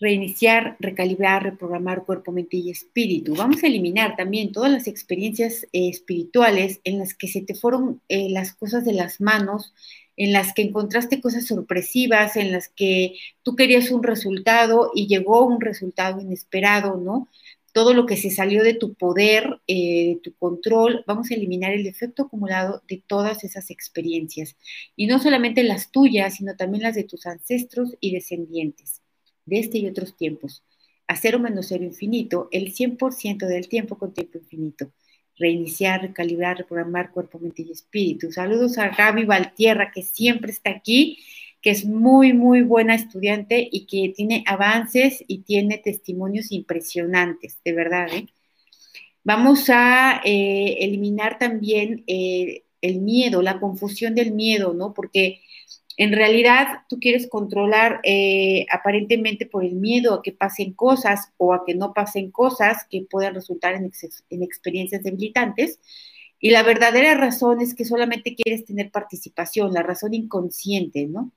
Reiniciar, 0.00 0.76
recalibrar, 0.78 1.42
reprogramar 1.42 2.04
cuerpo, 2.04 2.30
mente 2.30 2.56
y 2.56 2.70
espíritu. 2.70 3.34
Vamos 3.34 3.62
a 3.62 3.66
eliminar 3.66 4.14
también 4.16 4.52
todas 4.52 4.70
las 4.70 4.86
experiencias 4.86 5.64
eh, 5.72 5.88
espirituales 5.88 6.80
en 6.84 6.98
las 6.98 7.14
que 7.14 7.26
se 7.28 7.42
te 7.42 7.54
fueron 7.54 8.00
eh, 8.08 8.28
las 8.30 8.54
cosas 8.54 8.84
de 8.84 8.92
las 8.92 9.20
manos, 9.20 9.74
en 10.16 10.32
las 10.32 10.54
que 10.54 10.62
encontraste 10.62 11.20
cosas 11.20 11.46
sorpresivas, 11.46 12.36
en 12.36 12.52
las 12.52 12.68
que 12.68 13.14
tú 13.42 13.56
querías 13.56 13.90
un 13.90 14.02
resultado 14.02 14.92
y 14.94 15.06
llegó 15.08 15.44
un 15.44 15.60
resultado 15.60 16.20
inesperado, 16.20 16.96
¿no? 16.96 17.28
todo 17.72 17.94
lo 17.94 18.06
que 18.06 18.16
se 18.16 18.30
salió 18.30 18.64
de 18.64 18.74
tu 18.74 18.94
poder, 18.94 19.60
eh, 19.68 20.14
de 20.14 20.20
tu 20.20 20.34
control, 20.34 21.04
vamos 21.06 21.30
a 21.30 21.34
eliminar 21.34 21.72
el 21.72 21.86
efecto 21.86 22.24
acumulado 22.24 22.82
de 22.88 23.02
todas 23.06 23.44
esas 23.44 23.70
experiencias. 23.70 24.56
Y 24.96 25.06
no 25.06 25.20
solamente 25.20 25.62
las 25.62 25.92
tuyas, 25.92 26.34
sino 26.36 26.56
también 26.56 26.82
las 26.82 26.96
de 26.96 27.04
tus 27.04 27.26
ancestros 27.26 27.96
y 28.00 28.12
descendientes, 28.12 29.02
de 29.48 29.60
este 29.60 29.78
y 29.78 29.86
otros 29.86 30.16
tiempos. 30.16 30.62
A 31.06 31.16
cero 31.16 31.38
menos 31.38 31.66
cero 31.68 31.84
infinito, 31.84 32.48
el 32.52 32.74
100% 32.74 33.46
del 33.46 33.68
tiempo 33.68 33.96
con 33.96 34.12
tiempo 34.12 34.38
infinito. 34.38 34.92
Reiniciar, 35.36 36.02
recalibrar, 36.02 36.58
reprogramar 36.58 37.12
cuerpo, 37.12 37.38
mente 37.38 37.62
y 37.62 37.70
espíritu. 37.70 38.30
Saludos 38.32 38.76
a 38.78 38.88
Gaby 38.88 39.24
Valtierra, 39.24 39.90
que 39.92 40.02
siempre 40.02 40.50
está 40.50 40.70
aquí 40.70 41.18
que 41.60 41.70
es 41.70 41.84
muy, 41.84 42.32
muy 42.32 42.62
buena 42.62 42.94
estudiante 42.94 43.68
y 43.70 43.86
que 43.86 44.12
tiene 44.14 44.44
avances 44.46 45.24
y 45.26 45.38
tiene 45.38 45.78
testimonios 45.78 46.52
impresionantes, 46.52 47.58
de 47.64 47.72
verdad. 47.72 48.08
¿eh? 48.12 48.26
Vamos 49.24 49.68
a 49.68 50.20
eh, 50.24 50.76
eliminar 50.80 51.38
también 51.38 52.04
eh, 52.06 52.64
el 52.80 53.00
miedo, 53.00 53.42
la 53.42 53.58
confusión 53.58 54.14
del 54.14 54.32
miedo, 54.32 54.72
¿no? 54.72 54.94
Porque 54.94 55.40
en 55.98 56.12
realidad 56.12 56.84
tú 56.88 56.98
quieres 57.00 57.28
controlar 57.28 58.00
aparentemente 58.72 59.46
por 59.46 59.64
el 59.64 59.74
miedo 59.74 60.14
a 60.14 60.22
que 60.22 60.32
pasen 60.32 60.72
cosas 60.72 61.32
o 61.36 61.52
a 61.52 61.64
que 61.66 61.74
no 61.74 61.92
pasen 61.92 62.30
cosas 62.30 62.86
que 62.88 63.06
puedan 63.10 63.34
resultar 63.34 63.74
en, 63.74 63.90
en 64.30 64.42
experiencias 64.42 65.02
debilitantes. 65.02 65.80
Y 66.40 66.50
la 66.50 66.62
verdadera 66.62 67.14
razón 67.14 67.60
es 67.60 67.74
que 67.74 67.84
solamente 67.84 68.36
quieres 68.36 68.64
tener 68.64 68.92
participación, 68.92 69.72
la 69.72 69.82
razón 69.82 70.14
inconsciente, 70.14 71.06
¿no? 71.06 71.32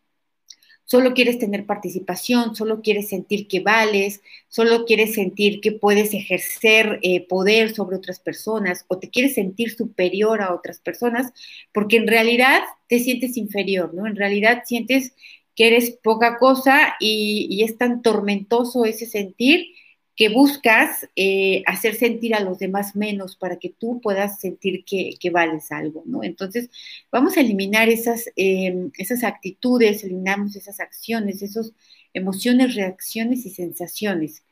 Solo 0.91 1.13
quieres 1.13 1.39
tener 1.39 1.65
participación, 1.65 2.53
solo 2.53 2.81
quieres 2.81 3.07
sentir 3.07 3.47
que 3.47 3.61
vales, 3.61 4.21
solo 4.49 4.83
quieres 4.83 5.13
sentir 5.13 5.61
que 5.61 5.71
puedes 5.71 6.13
ejercer 6.13 6.99
eh, 7.01 7.25
poder 7.25 7.73
sobre 7.73 7.95
otras 7.95 8.19
personas 8.19 8.83
o 8.89 8.99
te 8.99 9.09
quieres 9.09 9.35
sentir 9.35 9.71
superior 9.73 10.41
a 10.41 10.53
otras 10.53 10.81
personas, 10.81 11.31
porque 11.71 11.95
en 11.95 12.07
realidad 12.07 12.59
te 12.89 12.99
sientes 12.99 13.37
inferior, 13.37 13.93
¿no? 13.93 14.05
En 14.05 14.17
realidad 14.17 14.63
sientes 14.65 15.13
que 15.55 15.67
eres 15.67 15.91
poca 15.91 16.37
cosa 16.37 16.95
y, 16.99 17.47
y 17.49 17.63
es 17.63 17.77
tan 17.77 18.01
tormentoso 18.01 18.83
ese 18.83 19.05
sentir 19.05 19.67
que 20.15 20.29
buscas 20.29 21.07
eh, 21.15 21.63
hacer 21.65 21.95
sentir 21.95 22.35
a 22.35 22.41
los 22.41 22.59
demás 22.59 22.95
menos 22.95 23.35
para 23.35 23.57
que 23.57 23.69
tú 23.69 24.01
puedas 24.01 24.39
sentir 24.39 24.83
que, 24.85 25.29
vales 25.31 25.71
algo, 25.71 26.03
¿no? 26.05 26.23
Entonces, 26.23 26.69
vamos 27.11 27.37
a 27.37 27.41
eliminar 27.41 27.89
esas, 27.89 28.25
em, 28.35 28.91
esas 28.97 29.23
actitudes, 29.23 30.03
eliminamos 30.03 30.55
esas 30.55 30.79
acciones, 30.79 31.41
esas 31.41 31.73
emociones, 32.13 32.75
reacciones 32.75 33.45
y 33.45 33.49
sensaciones. 33.51 34.43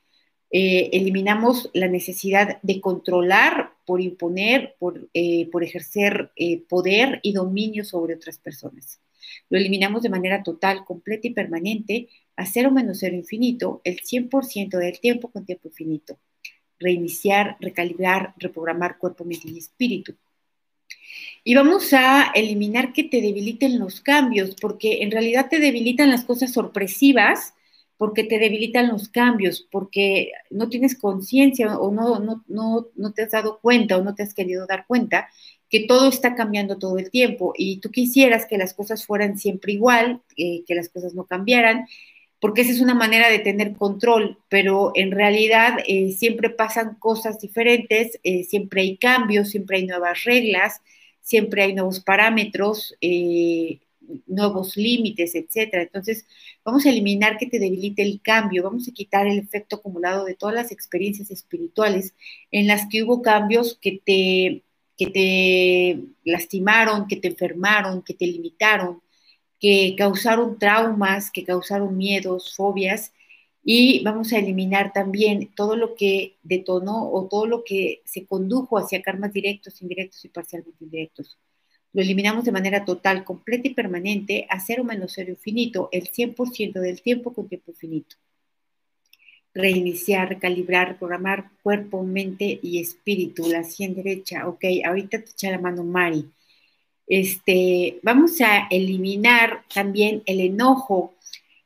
Eh, 0.51 0.89
eliminamos 0.93 1.69
la 1.73 1.87
necesidad 1.87 2.59
de 2.63 2.81
controlar 2.81 3.73
por 3.85 4.01
imponer, 4.01 4.75
por, 4.79 5.09
eh, 5.13 5.47
por 5.51 5.63
ejercer 5.63 6.31
poder 6.69 7.19
y 7.23 7.33
dominio 7.33 7.83
sobre 7.85 8.15
otras 8.15 8.39
personas. 8.39 8.99
Lo 9.49 9.57
eliminamos 9.57 10.03
de 10.03 10.09
manera 10.09 10.43
total, 10.43 10.85
completa 10.85 11.27
y 11.27 11.31
permanente 11.31 12.09
a 12.39 12.45
cero 12.45 12.71
menos 12.71 12.99
cero 12.99 13.15
infinito 13.15 13.81
el 13.83 13.99
100% 13.99 14.77
del 14.77 14.99
tiempo 14.99 15.29
con 15.29 15.45
tiempo 15.45 15.67
infinito. 15.67 16.17
Reiniciar, 16.79 17.57
recalibrar, 17.59 18.33
reprogramar 18.37 18.97
cuerpo, 18.97 19.25
mente 19.25 19.49
y 19.49 19.57
espíritu. 19.57 20.15
Y 21.43 21.53
vamos 21.53 21.91
a 21.91 22.31
eliminar 22.33 22.93
que 22.93 23.03
te 23.03 23.21
debiliten 23.21 23.77
los 23.77 23.99
cambios, 23.99 24.55
porque 24.55 25.03
en 25.03 25.11
realidad 25.11 25.49
te 25.49 25.59
debilitan 25.59 26.09
las 26.09 26.23
cosas 26.23 26.53
sorpresivas, 26.53 27.53
porque 27.97 28.23
te 28.23 28.39
debilitan 28.39 28.87
los 28.87 29.09
cambios, 29.09 29.67
porque 29.69 30.31
no 30.49 30.69
tienes 30.69 30.97
conciencia 30.97 31.77
o 31.77 31.91
no, 31.91 32.19
no, 32.19 32.45
no, 32.47 32.87
no, 32.95 33.11
te 33.11 33.23
has 33.23 33.31
dado 33.31 33.59
cuenta 33.59 33.97
o 33.97 34.03
no 34.03 34.15
te 34.15 34.23
has 34.23 34.33
querido 34.33 34.65
dar 34.65 34.85
cuenta 34.87 35.27
que 35.69 35.81
todo 35.81 36.07
está 36.07 36.35
cambiando 36.35 36.77
todo 36.77 36.97
el 36.97 37.11
tiempo 37.11 37.53
y 37.57 37.81
tú 37.81 37.91
quisieras 37.91 38.45
que 38.45 38.57
las 38.57 38.73
cosas 38.73 39.05
fueran 39.05 39.37
siempre 39.37 39.73
igual, 39.73 40.21
eh, 40.37 40.63
que 40.65 40.75
las 40.75 40.87
cosas 40.87 41.13
no 41.13 41.25
cambiaran 41.25 41.85
porque 42.39 42.61
esa 42.61 42.71
es 42.71 42.81
una 42.81 42.93
manera 42.93 43.29
de 43.29 43.39
tener 43.39 43.73
control, 43.73 44.37
pero 44.49 44.91
en 44.95 45.11
realidad 45.11 45.79
eh, 45.87 46.11
siempre 46.11 46.49
pasan 46.49 46.95
cosas 46.95 47.39
diferentes, 47.39 48.19
eh, 48.23 48.43
siempre 48.43 48.81
hay 48.81 48.97
cambios, 48.97 49.49
siempre 49.49 49.77
hay 49.77 49.85
nuevas 49.85 50.23
reglas, 50.23 50.81
siempre 51.21 51.63
hay 51.63 51.73
nuevos 51.73 51.99
parámetros, 51.99 52.95
eh, 53.01 53.79
nuevos 54.27 54.77
límites, 54.77 55.35
etcétera. 55.35 55.83
Entonces, 55.83 56.25
vamos 56.63 56.85
a 56.85 56.89
eliminar 56.89 57.37
que 57.37 57.45
te 57.47 57.59
debilite 57.59 58.01
el 58.01 58.21
cambio, 58.21 58.63
vamos 58.63 58.87
a 58.87 58.93
quitar 58.93 59.27
el 59.27 59.37
efecto 59.39 59.77
acumulado 59.77 60.25
de 60.25 60.35
todas 60.35 60.55
las 60.55 60.71
experiencias 60.71 61.31
espirituales 61.31 62.13
en 62.51 62.67
las 62.67 62.87
que 62.89 63.03
hubo 63.03 63.21
cambios 63.21 63.77
que 63.81 64.01
te, 64.03 64.63
que 64.97 65.07
te 65.07 65.99
lastimaron, 66.23 67.07
que 67.07 67.17
te 67.17 67.27
enfermaron, 67.27 68.01
que 68.01 68.13
te 68.13 68.27
limitaron, 68.27 69.01
que 69.59 69.95
causaron 69.97 70.57
traumas, 70.59 71.31
que 71.31 71.43
causaron 71.45 71.97
miedos, 71.97 72.55
fobias, 72.55 73.13
y 73.63 74.01
vamos 74.03 74.31
a 74.33 74.39
eliminar 74.39 74.93
también 74.93 75.51
todo 75.55 75.75
lo 75.75 75.95
que 75.95 76.37
detonó 76.43 77.11
o 77.11 77.27
todo 77.27 77.45
lo 77.45 77.63
que 77.63 78.01
se 78.05 78.25
condujo 78.25 78.77
hacia 78.77 79.01
karmas 79.01 79.33
directos, 79.33 79.81
indirectos 79.81 80.23
y 80.25 80.29
parcialmente 80.29 80.83
indirectos. 80.83 81.37
Lo 81.93 82.01
eliminamos 82.01 82.45
de 82.45 82.51
manera 82.51 82.85
total, 82.85 83.23
completa 83.23 83.67
y 83.67 83.73
permanente 83.73 84.47
a 84.49 84.59
cero 84.59 84.83
menos 84.83 85.13
cero 85.15 85.31
infinito, 85.31 85.89
el 85.91 86.07
100% 86.07 86.79
del 86.79 87.01
tiempo 87.01 87.33
con 87.33 87.47
tiempo 87.49 87.71
infinito. 87.71 88.15
Reiniciar, 89.53 90.29
recalibrar, 90.29 90.97
programar 90.97 91.51
cuerpo, 91.63 92.03
mente 92.03 92.59
y 92.61 92.79
espíritu, 92.79 93.49
la 93.49 93.63
100 93.63 93.95
derecha. 93.95 94.47
Ok, 94.47 94.63
ahorita 94.85 95.23
te 95.23 95.31
echa 95.31 95.51
la 95.51 95.59
mano 95.59 95.83
Mari. 95.83 96.31
Este, 97.09 97.99
vamos 98.03 98.39
a 98.39 98.67
eliminar 98.69 99.63
también 99.73 100.21
el 100.27 100.39
enojo, 100.39 101.15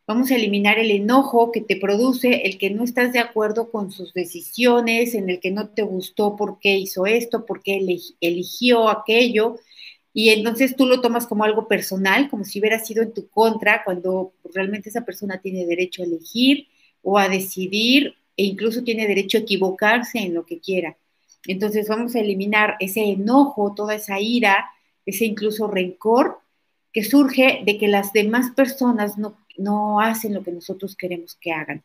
vamos 0.07 0.31
a 0.31 0.35
eliminar 0.35 0.79
el 0.79 0.89
enojo 0.89 1.51
que 1.51 1.59
te 1.59 1.75
produce 1.75 2.43
el 2.45 2.57
que 2.57 2.69
no 2.69 2.85
estás 2.85 3.11
de 3.11 3.19
acuerdo 3.19 3.69
con 3.69 3.91
sus 3.91 4.13
decisiones, 4.13 5.13
en 5.15 5.29
el 5.29 5.41
que 5.41 5.51
no 5.51 5.67
te 5.67 5.83
gustó 5.83 6.37
por 6.37 6.59
qué 6.59 6.77
hizo 6.77 7.05
esto, 7.05 7.45
por 7.45 7.61
qué 7.61 7.85
eligió 8.21 8.89
aquello, 8.89 9.57
y 10.13 10.29
entonces 10.29 10.75
tú 10.77 10.85
lo 10.85 11.01
tomas 11.01 11.27
como 11.27 11.43
algo 11.43 11.67
personal, 11.67 12.29
como 12.29 12.45
si 12.45 12.59
hubiera 12.59 12.79
sido 12.79 13.03
en 13.03 13.13
tu 13.13 13.27
contra, 13.27 13.83
cuando 13.83 14.31
realmente 14.53 14.89
esa 14.89 15.03
persona 15.03 15.39
tiene 15.41 15.65
derecho 15.65 16.03
a 16.03 16.05
elegir 16.05 16.67
o 17.01 17.17
a 17.17 17.27
decidir 17.27 18.15
e 18.37 18.43
incluso 18.45 18.83
tiene 18.83 19.07
derecho 19.07 19.37
a 19.37 19.41
equivocarse 19.41 20.19
en 20.19 20.35
lo 20.35 20.45
que 20.45 20.59
quiera. 20.59 20.97
Entonces 21.47 21.87
vamos 21.89 22.15
a 22.15 22.21
eliminar 22.21 22.75
ese 22.79 23.01
enojo, 23.01 23.73
toda 23.75 23.95
esa 23.95 24.19
ira, 24.21 24.69
ese 25.05 25.25
incluso 25.25 25.67
rencor 25.67 26.39
que 26.91 27.03
surge 27.03 27.63
de 27.65 27.77
que 27.77 27.87
las 27.87 28.13
demás 28.13 28.51
personas 28.51 29.17
no, 29.17 29.37
no 29.57 29.99
hacen 29.99 30.33
lo 30.33 30.43
que 30.43 30.51
nosotros 30.51 30.95
queremos 30.95 31.35
que 31.35 31.51
hagan. 31.51 31.83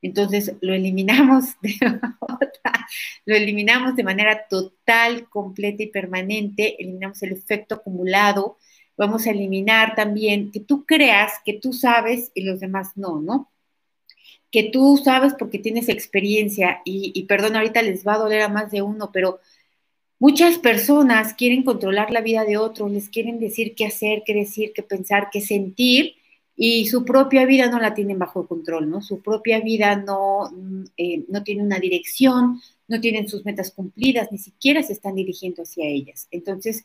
Entonces 0.00 0.54
lo 0.60 0.74
eliminamos 0.74 1.60
de 1.62 1.76
lo 3.24 3.34
eliminamos 3.34 3.96
de 3.96 4.04
manera 4.04 4.46
total, 4.48 5.28
completa 5.30 5.82
y 5.82 5.86
permanente, 5.86 6.76
eliminamos 6.78 7.22
el 7.22 7.32
efecto 7.32 7.76
acumulado, 7.76 8.58
vamos 8.96 9.26
a 9.26 9.30
eliminar 9.30 9.94
también 9.94 10.52
que 10.52 10.60
tú 10.60 10.84
creas 10.84 11.32
que 11.44 11.54
tú 11.54 11.72
sabes 11.72 12.30
y 12.34 12.42
los 12.42 12.60
demás 12.60 12.92
no, 12.96 13.20
¿no? 13.20 13.50
Que 14.50 14.64
tú 14.64 15.00
sabes 15.02 15.34
porque 15.38 15.58
tienes 15.58 15.88
experiencia 15.88 16.80
y, 16.84 17.10
y 17.14 17.24
perdón, 17.24 17.56
ahorita 17.56 17.82
les 17.82 18.06
va 18.06 18.14
a 18.14 18.18
doler 18.18 18.42
a 18.42 18.48
más 18.48 18.70
de 18.70 18.82
uno, 18.82 19.10
pero 19.10 19.40
muchas 20.18 20.58
personas 20.58 21.34
quieren 21.34 21.62
controlar 21.62 22.10
la 22.10 22.20
vida 22.20 22.44
de 22.44 22.56
otros, 22.56 22.90
les 22.90 23.08
quieren 23.08 23.38
decir 23.38 23.74
qué 23.74 23.86
hacer, 23.86 24.22
qué 24.24 24.34
decir, 24.34 24.72
qué 24.74 24.82
pensar, 24.82 25.28
qué 25.32 25.40
sentir 25.40 26.14
y 26.56 26.86
su 26.86 27.04
propia 27.04 27.46
vida 27.46 27.68
no 27.68 27.80
la 27.80 27.94
tienen 27.94 28.18
bajo 28.18 28.46
control, 28.46 28.88
¿no? 28.88 29.02
Su 29.02 29.20
propia 29.20 29.60
vida 29.60 29.96
no, 29.96 30.50
eh, 30.96 31.24
no 31.28 31.42
tiene 31.42 31.62
una 31.64 31.80
dirección, 31.80 32.60
no 32.86 33.00
tienen 33.00 33.28
sus 33.28 33.44
metas 33.44 33.72
cumplidas, 33.72 34.30
ni 34.30 34.38
siquiera 34.38 34.82
se 34.82 34.92
están 34.92 35.16
dirigiendo 35.16 35.62
hacia 35.62 35.86
ellas. 35.86 36.28
Entonces, 36.30 36.84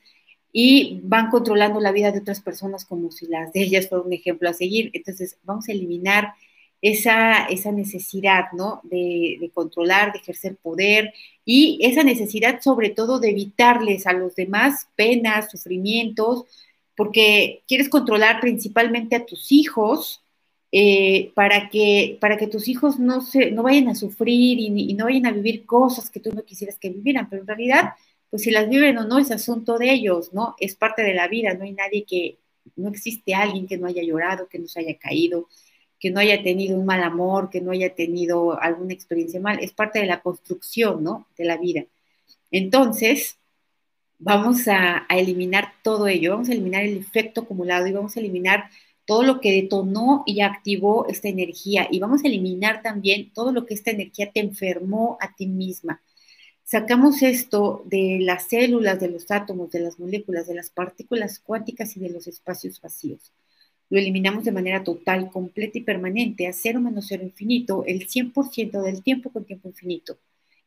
y 0.52 1.00
van 1.04 1.30
controlando 1.30 1.80
la 1.80 1.92
vida 1.92 2.12
de 2.12 2.20
otras 2.20 2.42
personas 2.42 2.86
como 2.86 3.12
si 3.12 3.28
las 3.28 3.54
de 3.54 3.62
ellas 3.62 3.88
fueran 3.88 4.08
un 4.08 4.14
ejemplo 4.14 4.50
a 4.50 4.54
seguir. 4.54 4.90
Entonces, 4.94 5.38
vamos 5.44 5.70
a 5.70 5.72
eliminar 5.74 6.34
esa, 6.82 7.46
esa 7.46 7.72
necesidad, 7.72 8.52
¿no? 8.54 8.82
De, 8.84 9.52
controlar, 9.54 10.14
de 10.14 10.20
ejercer 10.20 10.56
poder 10.58 11.14
y 11.46 11.80
esa 11.82 12.04
necesidad 12.04 12.62
sobre 12.62 12.90
todo 12.90 13.20
de 13.20 13.32
evitarles 13.32 14.08
a 14.08 14.14
los 14.14 14.36
demás 14.36 14.88
penas, 14.96 15.52
sufrimientos, 15.52 16.46
porque 16.96 17.64
quieres 17.68 17.90
controlar 17.90 18.40
principalmente 18.40 19.16
a 19.16 19.26
tus 19.26 19.52
hijos 19.52 20.24
eh, 20.72 21.32
para, 21.36 21.70
que, 21.70 22.18
para 22.22 22.38
que 22.38 22.48
tus 22.48 22.68
hijos 22.68 23.00
no, 23.00 23.22
se, 23.22 23.52
no 23.52 23.64
vayan 23.64 23.88
a 23.90 23.96
sufrir 23.96 24.60
y, 24.60 24.68
y, 24.68 24.94
no 24.94 25.06
vayan 25.06 25.26
a 25.26 25.32
vivir 25.32 25.66
cosas 25.66 26.10
que 26.10 26.20
tú 26.20 26.32
no 26.32 26.44
quisieras 26.44 26.78
que 26.78 26.90
vivieran, 26.90 27.30
pero 27.30 27.42
en 27.42 27.48
realidad, 27.48 27.94
pues 28.30 28.44
si 28.44 28.52
las 28.52 28.70
viven 28.70 28.98
o 29.00 29.06
no 29.06 29.18
es 29.18 29.32
asunto 29.32 29.78
de 29.80 29.92
ellos, 29.92 30.32
¿no? 30.34 30.56
Es 30.60 30.76
parte 30.76 31.02
de 31.02 31.16
la 31.16 31.28
vida, 31.28 31.56
no 31.56 31.64
hay 31.64 31.72
nadie 31.72 32.06
que, 32.06 32.38
no 32.76 32.90
existe 32.90 33.34
alguien 33.34 33.68
que 33.68 33.78
no 33.78 33.88
haya 33.88 34.04
llorado, 34.04 34.48
que 34.48 34.60
no 34.60 34.68
se 34.68 34.80
haya 34.80 34.98
caído, 34.98 35.48
que 36.00 36.12
no 36.12 36.20
haya 36.20 36.42
tenido 36.44 36.78
un 36.78 36.86
mal 36.86 37.04
amor, 37.04 37.50
que 37.50 37.62
no 37.62 37.72
haya 37.72 37.94
tenido 37.94 38.60
alguna 38.62 38.94
experiencia 38.94 39.40
mal, 39.40 39.60
es 39.60 39.74
parte 39.74 40.00
de 40.00 40.06
la 40.06 40.22
construcción, 40.22 41.04
¿no? 41.04 41.28
De 41.38 41.46
la 41.46 41.58
vida. 41.58 41.86
Entonces, 42.52 43.40
vamos 44.20 44.68
a, 44.68 45.06
eliminar 45.10 45.74
todo 45.84 46.08
ello, 46.08 46.32
vamos 46.32 46.50
a 46.50 46.54
eliminar 46.54 46.84
el 46.84 46.98
efecto 46.98 47.42
acumulado 47.42 47.88
y 47.88 47.94
vamos 47.94 48.16
a 48.16 48.20
eliminar 48.20 48.70
todo 49.06 49.24
lo 49.24 49.42
que 49.42 49.52
detonó 49.52 50.24
y 50.26 50.42
activó 50.42 51.08
esta 51.08 51.30
energía 51.30 51.88
y 51.90 52.00
vamos 52.00 52.24
a 52.24 52.28
eliminar 52.28 52.84
también 52.84 53.32
todo 53.34 53.52
lo 53.52 53.66
que 53.66 53.74
esta 53.74 53.92
energía 53.92 54.32
te 54.32 54.40
enfermó 54.42 55.18
a 55.22 55.36
ti 55.36 55.48
misma. 55.48 56.02
Sacamos 56.64 57.24
esto 57.24 57.84
de 57.86 58.20
las 58.22 58.48
células, 58.50 59.00
de 59.00 59.10
los 59.10 59.32
átomos, 59.32 59.72
de 59.72 59.80
las 59.80 60.00
moléculas, 60.00 60.48
de 60.48 60.54
las 60.54 60.70
partículas 60.70 61.40
cuánticas 61.40 61.98
y 61.98 62.00
de 62.00 62.12
los 62.12 62.28
espacios 62.28 62.80
vacíos. 62.80 63.32
Lo 63.90 64.00
eliminamos 64.00 64.44
de 64.44 64.52
manera 64.52 64.84
total, 64.84 65.30
completa 65.32 65.78
y 65.78 65.82
permanente, 65.82 66.48
a 66.48 66.54
cero 66.54 66.80
menos 66.80 67.06
cero 67.08 67.24
infinito, 67.24 67.84
el 67.86 68.08
100% 68.08 68.82
del 68.82 69.02
tiempo 69.04 69.32
con 69.32 69.46
tiempo 69.46 69.70
infinito 69.70 70.18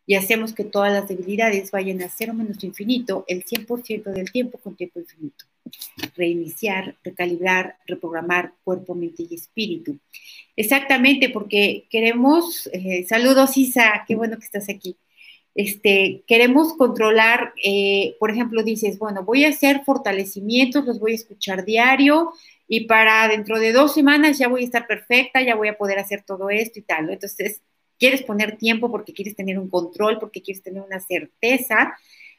y 0.06 0.14
hacemos 0.14 0.52
que 0.52 0.64
todas 0.64 0.92
las 0.92 1.08
debilidades 1.08 1.70
vayan 1.70 2.02
a 2.02 2.08
cero 2.08 2.34
menos 2.34 2.62
infinito 2.64 3.24
el 3.28 3.44
100% 3.44 4.12
del 4.12 4.32
tiempo 4.32 4.58
con 4.58 4.76
tiempo 4.76 5.00
infinito. 5.00 5.44
Reiniciar, 6.16 6.96
recalibrar, 7.04 7.76
reprogramar 7.86 8.52
cuerpo, 8.64 8.94
mente 8.94 9.24
y 9.28 9.34
espíritu. 9.34 9.98
Exactamente, 10.56 11.30
porque 11.30 11.86
queremos, 11.88 12.68
eh, 12.72 13.04
saludos 13.08 13.56
Isa, 13.56 14.04
qué 14.06 14.16
bueno 14.16 14.38
que 14.38 14.44
estás 14.44 14.68
aquí. 14.68 14.96
Este, 15.54 16.24
queremos 16.26 16.72
controlar, 16.74 17.52
eh, 17.62 18.16
por 18.18 18.30
ejemplo, 18.30 18.62
dices, 18.62 18.98
bueno, 18.98 19.22
voy 19.22 19.44
a 19.44 19.50
hacer 19.50 19.82
fortalecimientos, 19.84 20.84
los 20.86 20.98
voy 20.98 21.12
a 21.12 21.16
escuchar 21.16 21.64
diario 21.64 22.32
y 22.74 22.86
para 22.86 23.28
dentro 23.28 23.58
de 23.58 23.70
dos 23.70 23.92
semanas 23.92 24.38
ya 24.38 24.48
voy 24.48 24.62
a 24.62 24.64
estar 24.64 24.86
perfecta, 24.86 25.42
ya 25.42 25.56
voy 25.56 25.68
a 25.68 25.76
poder 25.76 25.98
hacer 25.98 26.22
todo 26.22 26.48
esto 26.48 26.78
y 26.78 26.82
tal. 26.82 27.10
Entonces, 27.10 27.60
quieres 27.98 28.22
poner 28.22 28.56
tiempo 28.56 28.90
porque 28.90 29.12
quieres 29.12 29.36
tener 29.36 29.58
un 29.58 29.68
control, 29.68 30.18
porque 30.18 30.40
quieres 30.40 30.62
tener 30.62 30.80
una 30.80 30.98
certeza, 30.98 31.92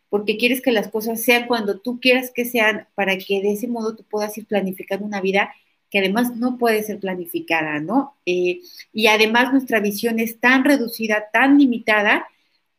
porque 0.10 0.38
quieres 0.38 0.60
que 0.60 0.72
las 0.72 0.88
cosas 0.88 1.22
sean 1.22 1.46
cuando 1.46 1.82
tú 1.82 2.00
quieras 2.00 2.32
que 2.34 2.46
sean, 2.46 2.88
para 2.96 3.16
que 3.20 3.44
de 3.44 3.52
ese 3.52 3.68
modo 3.68 3.96
tú 3.96 4.06
puedas 4.10 4.36
ir 4.36 4.48
planificando 4.48 5.06
una 5.06 5.22
vida 5.22 5.54
que 5.92 6.00
además 6.00 6.36
no 6.36 6.58
puede 6.58 6.82
ser 6.82 7.00
planificada, 7.00 7.80
¿no? 7.80 8.16
Eh, 8.26 8.62
y 8.92 9.06
además 9.06 9.52
nuestra 9.52 9.82
visión 9.82 10.18
es 10.18 10.40
tan 10.40 10.66
reducida, 10.66 11.26
tan 11.32 11.60
limitada, 11.60 12.26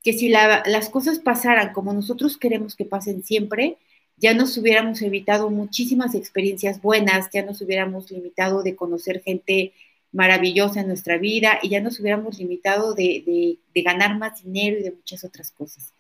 que 0.03 0.13
si 0.13 0.29
las 0.29 0.89
cosas 0.91 1.21
pasaran 1.21 1.73
como 1.73 1.93
nosotros 1.93 2.37
queremos 2.37 2.75
que 2.75 2.85
pasen 2.85 3.23
siempre, 3.23 3.79
ya 4.17 4.35
nos 4.35 4.57
hubiéramos 4.57 5.03
evitado 5.03 5.51
muchísimas 5.51 6.15
experiencias 6.15 6.81
buenas, 6.81 7.29
ya 7.33 7.43
nos 7.45 7.61
hubiéramos 7.61 8.11
limitado 8.11 8.63
de 8.63 8.77
conocer 8.77 9.23
gente 9.23 9.73
maravillosa 10.13 10.81
en 10.81 10.89
nuestra 10.89 11.19
vida 11.19 11.59
y 11.61 11.71
ya 11.71 11.81
nos 11.81 11.99
hubiéramos 11.99 12.39
limitado 12.39 12.95
de, 12.95 13.59
ganar 13.75 14.17
más 14.17 14.45
dinero 14.45 14.79
y 14.79 14.83
de 14.85 14.93
muchas 14.93 15.25
otras 15.25 15.51
cosas. 15.51 15.93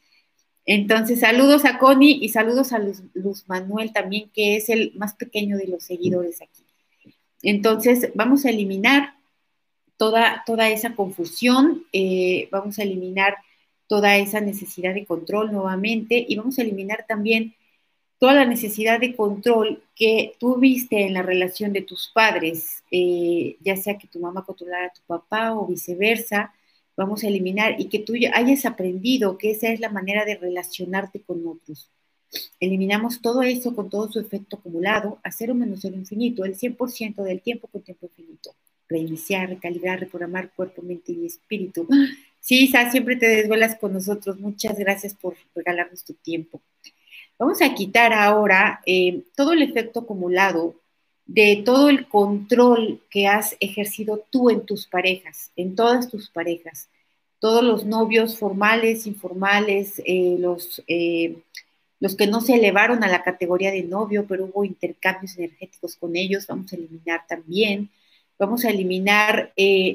Entonces, 0.65 1.21
saludos 1.21 1.65
a 1.65 1.79
Connie 1.79 2.19
y 2.23 2.29
saludos 2.29 2.73
a 2.73 2.79
Luz, 2.79 3.45
Manuel 3.49 3.93
también, 3.93 4.31
que 4.33 4.57
es 4.57 4.69
el 4.69 4.93
más 4.95 5.15
pequeño 5.15 5.59
de 5.59 5.67
los 5.67 5.83
seguidores 5.83 6.41
aquí. 6.41 6.63
Entonces, 7.43 8.11
vamos 8.15 8.45
a 8.47 8.51
eliminar 8.51 9.15
toda, 9.97 10.45
toda 10.47 10.71
esa 10.71 10.95
confusión, 10.95 11.85
eh, 11.93 12.49
vamos 12.51 12.79
a 12.79 12.85
eliminar 12.85 13.37
toda 13.89 14.17
esa 14.17 14.41
necesidad 14.41 14.95
de 14.95 15.05
control 15.05 15.53
nuevamente 15.53 16.25
y 16.27 16.37
vamos 16.37 16.59
a 16.59 16.63
eliminar 16.63 17.05
también 17.07 17.55
toda 18.19 18.35
la 18.35 18.45
necesidad 18.45 19.01
de 19.01 19.15
control 19.17 19.83
que 19.95 20.35
tuviste 20.39 21.07
en 21.07 21.15
la 21.15 21.23
relación 21.23 21.73
de 21.73 21.83
tus 21.83 22.11
padres, 22.13 22.83
eh, 22.91 23.57
ya 23.61 23.77
sea 23.77 23.99
que 23.99 24.09
tu 24.09 24.21
mamá 24.21 24.45
controlara 24.45 24.87
a 24.87 24.93
tu 24.93 25.01
papá 25.07 25.55
o 25.55 25.67
viceversa, 25.67 26.53
vamos 26.97 27.25
a 27.25 27.29
eliminar 27.29 27.81
y 27.81 27.87
que 27.87 27.99
tú 27.99 28.15
hayas 28.33 28.65
aprendido 28.67 29.37
que 29.39 29.51
esa 29.51 29.69
es 29.69 29.81
la 29.81 29.91
manera 29.91 30.25
de 30.25 30.37
relacionarte 30.37 31.21
con 31.21 31.47
otros. 31.47 31.91
Eliminamos 32.61 33.21
todo 33.21 33.43
eso 33.43 33.75
con 33.75 33.91
todo 33.91 34.11
su 34.11 34.19
efecto 34.21 34.57
acumulado 34.57 35.19
a 35.23 35.31
cero 35.31 35.55
menos 35.55 35.81
cero 35.83 35.97
infinito, 35.97 36.45
el 36.45 36.57
100% 36.57 37.23
del 37.23 37.41
tiempo 37.43 37.69
con 37.69 37.83
tiempo 37.83 38.07
infinito. 38.07 38.55
Reiniciar, 38.89 39.49
recalibrar, 39.49 40.01
reprogramar 40.01 40.53
cuerpo, 40.53 40.83
mente 40.83 41.13
y 41.13 41.27
espíritu. 41.27 41.89
Sí, 42.41 42.65
Isa, 42.65 42.91
siempre 42.91 43.17
te 43.17 43.27
desvelas 43.27 43.77
con 43.77 43.95
nosotros. 43.95 44.39
Muchas 44.39 44.79
gracias 44.79 45.15
por 45.15 45.35
regalarnos 45.55 46.05
tu 46.05 46.13
tiempo. 46.13 46.61
Vamos 47.39 47.61
a 47.63 47.75
quitar 47.75 48.13
ahora 48.13 48.81
eh, 48.87 49.25
todo 49.37 49.53
el 49.53 49.63
efecto 49.63 50.01
acumulado 50.01 50.77
de 51.27 51.63
todo 51.65 51.89
el 51.89 52.07
control 52.07 53.01
que 53.11 53.27
has 53.27 53.57
ejercido 53.59 54.25
tú 54.31 54.51
en 54.51 54.65
tus 54.65 54.87
parejas, 54.87 55.51
en 55.57 55.75
todas 55.75 56.11
tus 56.11 56.31
parejas, 56.31 56.89
todos 57.41 57.65
los 57.65 57.85
novios 57.85 58.39
formales, 58.39 59.07
informales, 59.07 60.01
eh, 60.07 60.37
los, 60.39 60.83
eh, 60.87 61.39
los 61.99 62.15
que 62.15 62.29
no 62.29 62.41
se 62.41 62.55
elevaron 62.55 63.03
a 63.03 63.09
la 63.09 63.23
categoría 63.23 63.73
de 63.73 63.83
novio, 63.83 64.27
pero 64.29 64.45
hubo 64.45 64.65
intercambios 64.65 65.37
energéticos 65.37 65.97
con 65.97 66.15
ellos, 66.15 66.47
vamos 66.47 66.73
a 66.73 66.77
eliminar 66.77 67.27
también. 67.29 67.91
Vamos 68.37 68.65
a 68.65 68.71
eliminar 68.71 69.53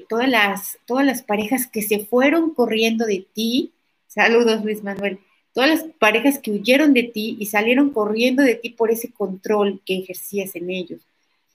todas, 0.07 0.29
las, 0.29 0.79
todas 0.85 1.05
las 1.05 1.21
parejas 1.23 1.67
que 1.67 1.81
se 1.81 2.05
fueron 2.05 2.53
corriendo 2.53 3.05
de 3.05 3.27
ti. 3.33 3.73
Saludos, 4.07 4.63
Luis 4.63 4.81
Manuel. 4.81 5.19
Todas 5.53 5.69
las 5.69 5.83
parejas 5.99 6.39
que 6.39 6.51
huyeron 6.51 6.93
de 6.93 7.03
ti 7.03 7.37
y 7.39 7.47
salieron 7.47 7.89
corriendo 7.89 8.43
de 8.43 8.55
ti 8.55 8.69
por 8.69 8.91
ese 8.91 9.11
control 9.11 9.81
que 9.85 9.97
ejercías 9.97 10.55
en 10.55 10.69
ellos 10.69 11.01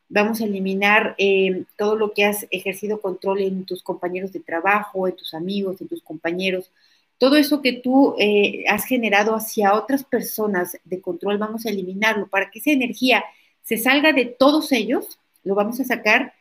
vamos 0.08 0.40
a 0.40 0.44
eliminar 0.44 1.14
eh, 1.18 1.64
todo 1.76 1.96
lo 1.96 2.12
que 2.12 2.24
has 2.24 2.46
ejercido 2.50 3.00
control 3.00 3.40
en 3.42 3.64
tus 3.64 3.82
compañeros 3.82 4.32
de 4.32 4.40
trabajo, 4.40 5.08
en 5.08 5.16
tus 5.16 5.34
amigos, 5.34 5.80
en 5.80 5.88
tus 5.88 6.02
compañeros. 6.02 6.70
Todo 7.18 7.36
eso 7.36 7.62
que 7.62 7.72
tú 7.72 8.14
eh, 8.18 8.64
has 8.68 8.84
generado 8.84 9.34
hacia 9.34 9.74
otras 9.74 10.04
personas 10.04 10.78
de 10.84 11.00
control, 11.00 11.38
vamos 11.38 11.66
a 11.66 11.70
eliminarlo 11.70 12.28
para 12.28 12.50
que 12.50 12.60
esa 12.60 12.70
energía 12.70 13.24
se 13.62 13.76
salga 13.76 14.12
de 14.12 14.26
todos 14.26 14.72
ellos, 14.72 15.18
lo 15.42 15.54
vamos 15.54 15.80
a 15.80 15.84
sacar 15.84 16.34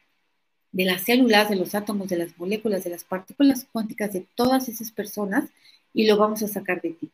de 0.72 0.86
las 0.86 1.04
células, 1.04 1.50
de 1.50 1.56
los 1.56 1.74
átomos, 1.76 2.10
de 2.10 2.18
las 2.18 2.38
moléculas, 2.38 2.84
de 2.84 2.90
las 2.92 3.04
partículas 3.04 3.68
cuánticas, 3.72 4.14
de 4.14 4.26
todas 4.36 4.68
esas 4.70 4.92
personas 4.92 5.50
y 5.94 6.06
lo 6.06 6.18
vamos 6.18 6.44
a 6.44 6.48
sacar 6.48 6.82
de 6.82 6.92
ti. 6.92 7.10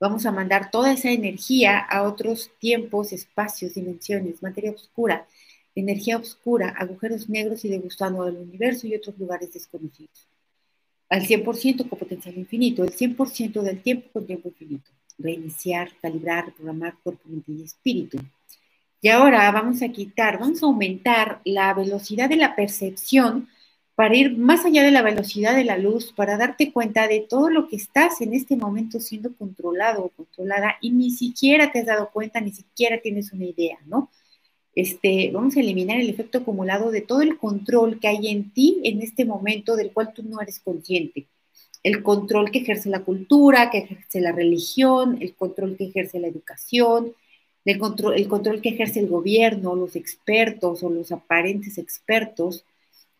Vamos 0.00 0.26
a 0.26 0.32
mandar 0.32 0.70
toda 0.70 0.92
esa 0.92 1.10
energía 1.10 1.78
a 1.78 2.02
otros 2.02 2.50
tiempos, 2.58 3.12
espacios, 3.12 3.74
dimensiones, 3.74 4.42
materia 4.42 4.72
oscura, 4.72 5.26
energía 5.74 6.16
oscura, 6.16 6.74
agujeros 6.76 7.28
negros 7.28 7.64
y 7.64 7.68
de 7.68 7.78
gusano 7.78 8.24
del 8.24 8.36
universo 8.36 8.86
y 8.86 8.94
otros 8.94 9.18
lugares 9.18 9.52
desconocidos. 9.52 10.28
Al 11.08 11.26
100% 11.26 11.88
con 11.88 11.98
potencial 11.98 12.36
infinito, 12.36 12.82
el 12.82 12.90
100% 12.90 13.62
del 13.62 13.82
tiempo 13.82 14.08
con 14.12 14.26
tiempo 14.26 14.48
infinito. 14.48 14.90
Reiniciar, 15.18 15.90
calibrar, 16.02 16.46
reprogramar 16.46 16.96
cuerpo, 17.02 17.22
mente 17.28 17.52
y 17.52 17.62
espíritu. 17.62 18.18
Y 19.00 19.08
ahora 19.08 19.50
vamos 19.52 19.82
a 19.82 19.88
quitar, 19.88 20.38
vamos 20.38 20.62
a 20.62 20.66
aumentar 20.66 21.40
la 21.44 21.72
velocidad 21.74 22.28
de 22.28 22.36
la 22.36 22.56
percepción 22.56 23.48
para 23.94 24.16
ir 24.16 24.36
más 24.36 24.64
allá 24.64 24.82
de 24.82 24.90
la 24.90 25.02
velocidad 25.02 25.54
de 25.54 25.64
la 25.64 25.78
luz, 25.78 26.12
para 26.12 26.36
darte 26.36 26.72
cuenta 26.72 27.06
de 27.08 27.20
todo 27.20 27.50
lo 27.50 27.68
que 27.68 27.76
estás 27.76 28.20
en 28.20 28.34
este 28.34 28.56
momento 28.56 29.00
siendo 29.00 29.34
controlado 29.36 30.04
o 30.04 30.08
controlada 30.10 30.76
y 30.80 30.90
ni 30.90 31.10
siquiera 31.10 31.70
te 31.72 31.80
has 31.80 31.86
dado 31.86 32.10
cuenta, 32.12 32.40
ni 32.40 32.52
siquiera 32.52 33.00
tienes 33.00 33.32
una 33.32 33.44
idea, 33.44 33.78
¿no? 33.86 34.10
este, 34.74 35.30
vamos 35.32 35.56
a 35.56 35.60
eliminar 35.60 36.00
el 36.00 36.10
efecto 36.10 36.38
acumulado 36.38 36.90
de 36.90 37.00
todo 37.00 37.22
el 37.22 37.38
control 37.38 38.00
que 38.00 38.08
hay 38.08 38.28
en 38.28 38.50
ti 38.50 38.80
en 38.84 39.02
este 39.02 39.24
momento 39.24 39.76
del 39.76 39.92
cual 39.92 40.12
tú 40.14 40.22
no 40.22 40.40
eres 40.40 40.60
consciente. 40.60 41.26
El 41.82 42.02
control 42.02 42.50
que 42.50 42.60
ejerce 42.60 42.88
la 42.88 43.04
cultura, 43.04 43.70
que 43.70 43.78
ejerce 43.78 44.20
la 44.20 44.32
religión, 44.32 45.18
el 45.20 45.34
control 45.34 45.76
que 45.76 45.84
ejerce 45.84 46.18
la 46.18 46.28
educación, 46.28 47.12
el 47.64 47.78
control, 47.78 48.14
el 48.14 48.26
control 48.26 48.60
que 48.60 48.70
ejerce 48.70 49.00
el 49.00 49.08
gobierno, 49.08 49.74
los 49.76 49.94
expertos 49.96 50.82
o 50.82 50.90
los 50.90 51.12
aparentes 51.12 51.78
expertos. 51.78 52.64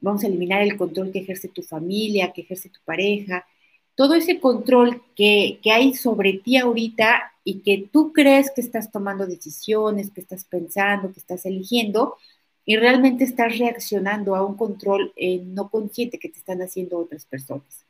Vamos 0.00 0.24
a 0.24 0.26
eliminar 0.26 0.62
el 0.62 0.76
control 0.76 1.12
que 1.12 1.20
ejerce 1.20 1.48
tu 1.48 1.62
familia, 1.62 2.32
que 2.32 2.42
ejerce 2.42 2.68
tu 2.68 2.80
pareja, 2.84 3.46
todo 3.94 4.14
ese 4.14 4.40
control 4.40 5.02
que, 5.14 5.60
hay 5.64 5.94
sobre 5.94 6.34
ti 6.34 6.56
ahorita 6.56 7.32
y 7.44 7.60
que 7.60 7.88
tú 7.92 8.12
crees 8.12 8.50
que 8.50 8.60
estás 8.60 8.90
tomando 8.90 9.26
decisiones, 9.26 10.10
que 10.10 10.20
estás 10.20 10.44
pensando, 10.44 11.12
que 11.12 11.20
estás 11.20 11.46
eligiendo, 11.46 12.16
y 12.64 12.76
realmente 12.76 13.24
estás 13.24 13.58
reaccionando 13.58 14.34
a 14.34 14.44
un 14.44 14.56
control 14.56 15.12
eh, 15.16 15.42
no 15.44 15.68
consciente 15.68 16.18
que 16.18 16.30
te 16.30 16.38
están 16.38 16.62
haciendo 16.62 16.98
otras 16.98 17.26
personas. 17.26 17.84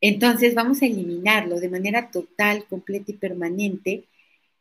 Entonces 0.00 0.54
vamos 0.54 0.82
a 0.82 0.86
eliminarlo 0.86 1.60
de 1.60 1.68
manera 1.68 2.10
total, 2.10 2.64
completa 2.68 3.12
y 3.12 3.14
permanente, 3.14 4.04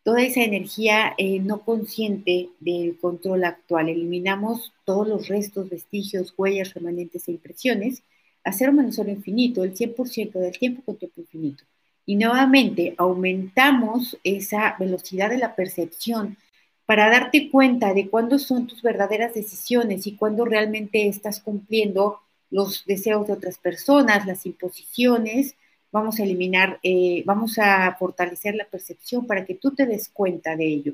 toda 0.04 0.24
esa 0.24 0.42
energía 0.42 1.14
eh, 1.18 1.40
no 1.40 1.62
consciente 1.62 2.50
del 2.60 2.98
control 3.00 3.44
actual. 3.44 3.90
Eliminamos 3.90 4.74
todos 4.86 5.08
los 5.08 5.28
restos, 5.28 5.70
vestigios, 5.70 6.34
huellas, 6.38 6.74
remanentes 6.74 7.28
e 7.28 7.32
impresiones 7.32 8.04
a 8.44 8.52
cero 8.52 8.74
menos 8.74 8.96
cero 8.96 9.10
infinito, 9.10 9.64
el 9.64 9.76
100% 9.76 10.32
del 10.34 10.58
tiempo 10.58 10.82
con 10.84 10.98
tiempo 10.98 11.22
infinito. 11.22 11.64
Y 12.06 12.16
nuevamente 12.16 12.96
aumentamos 12.98 14.18
esa 14.24 14.76
velocidad 14.80 15.30
de 15.30 15.38
la 15.38 15.56
percepción 15.56 16.38
para 16.86 17.10
darte 17.10 17.50
cuenta 17.50 17.94
de 17.94 18.10
cuándo 18.10 18.40
son 18.40 18.68
tus 18.68 18.82
verdaderas 18.82 19.34
decisiones 19.34 20.08
y 20.08 20.16
cuándo 20.16 20.44
realmente 20.46 21.08
estás 21.08 21.40
cumpliendo 21.40 22.20
los 22.50 22.84
deseos 22.86 23.28
de 23.28 23.34
otras 23.34 23.58
personas, 23.60 24.26
las 24.26 24.46
imposiciones. 24.46 25.56
Vamos 25.92 26.20
a 26.20 26.24
eliminar, 26.24 26.80
eh, 26.84 27.24
vamos 27.26 27.58
a 27.60 27.96
fortalecer 28.00 28.56
la 28.56 28.66
percepción 28.66 29.28
para 29.28 29.46
que 29.46 29.56
tú 29.56 29.72
te 29.76 29.86
des 29.86 30.10
cuenta 30.10 30.56
de 30.56 30.66
ello 30.66 30.94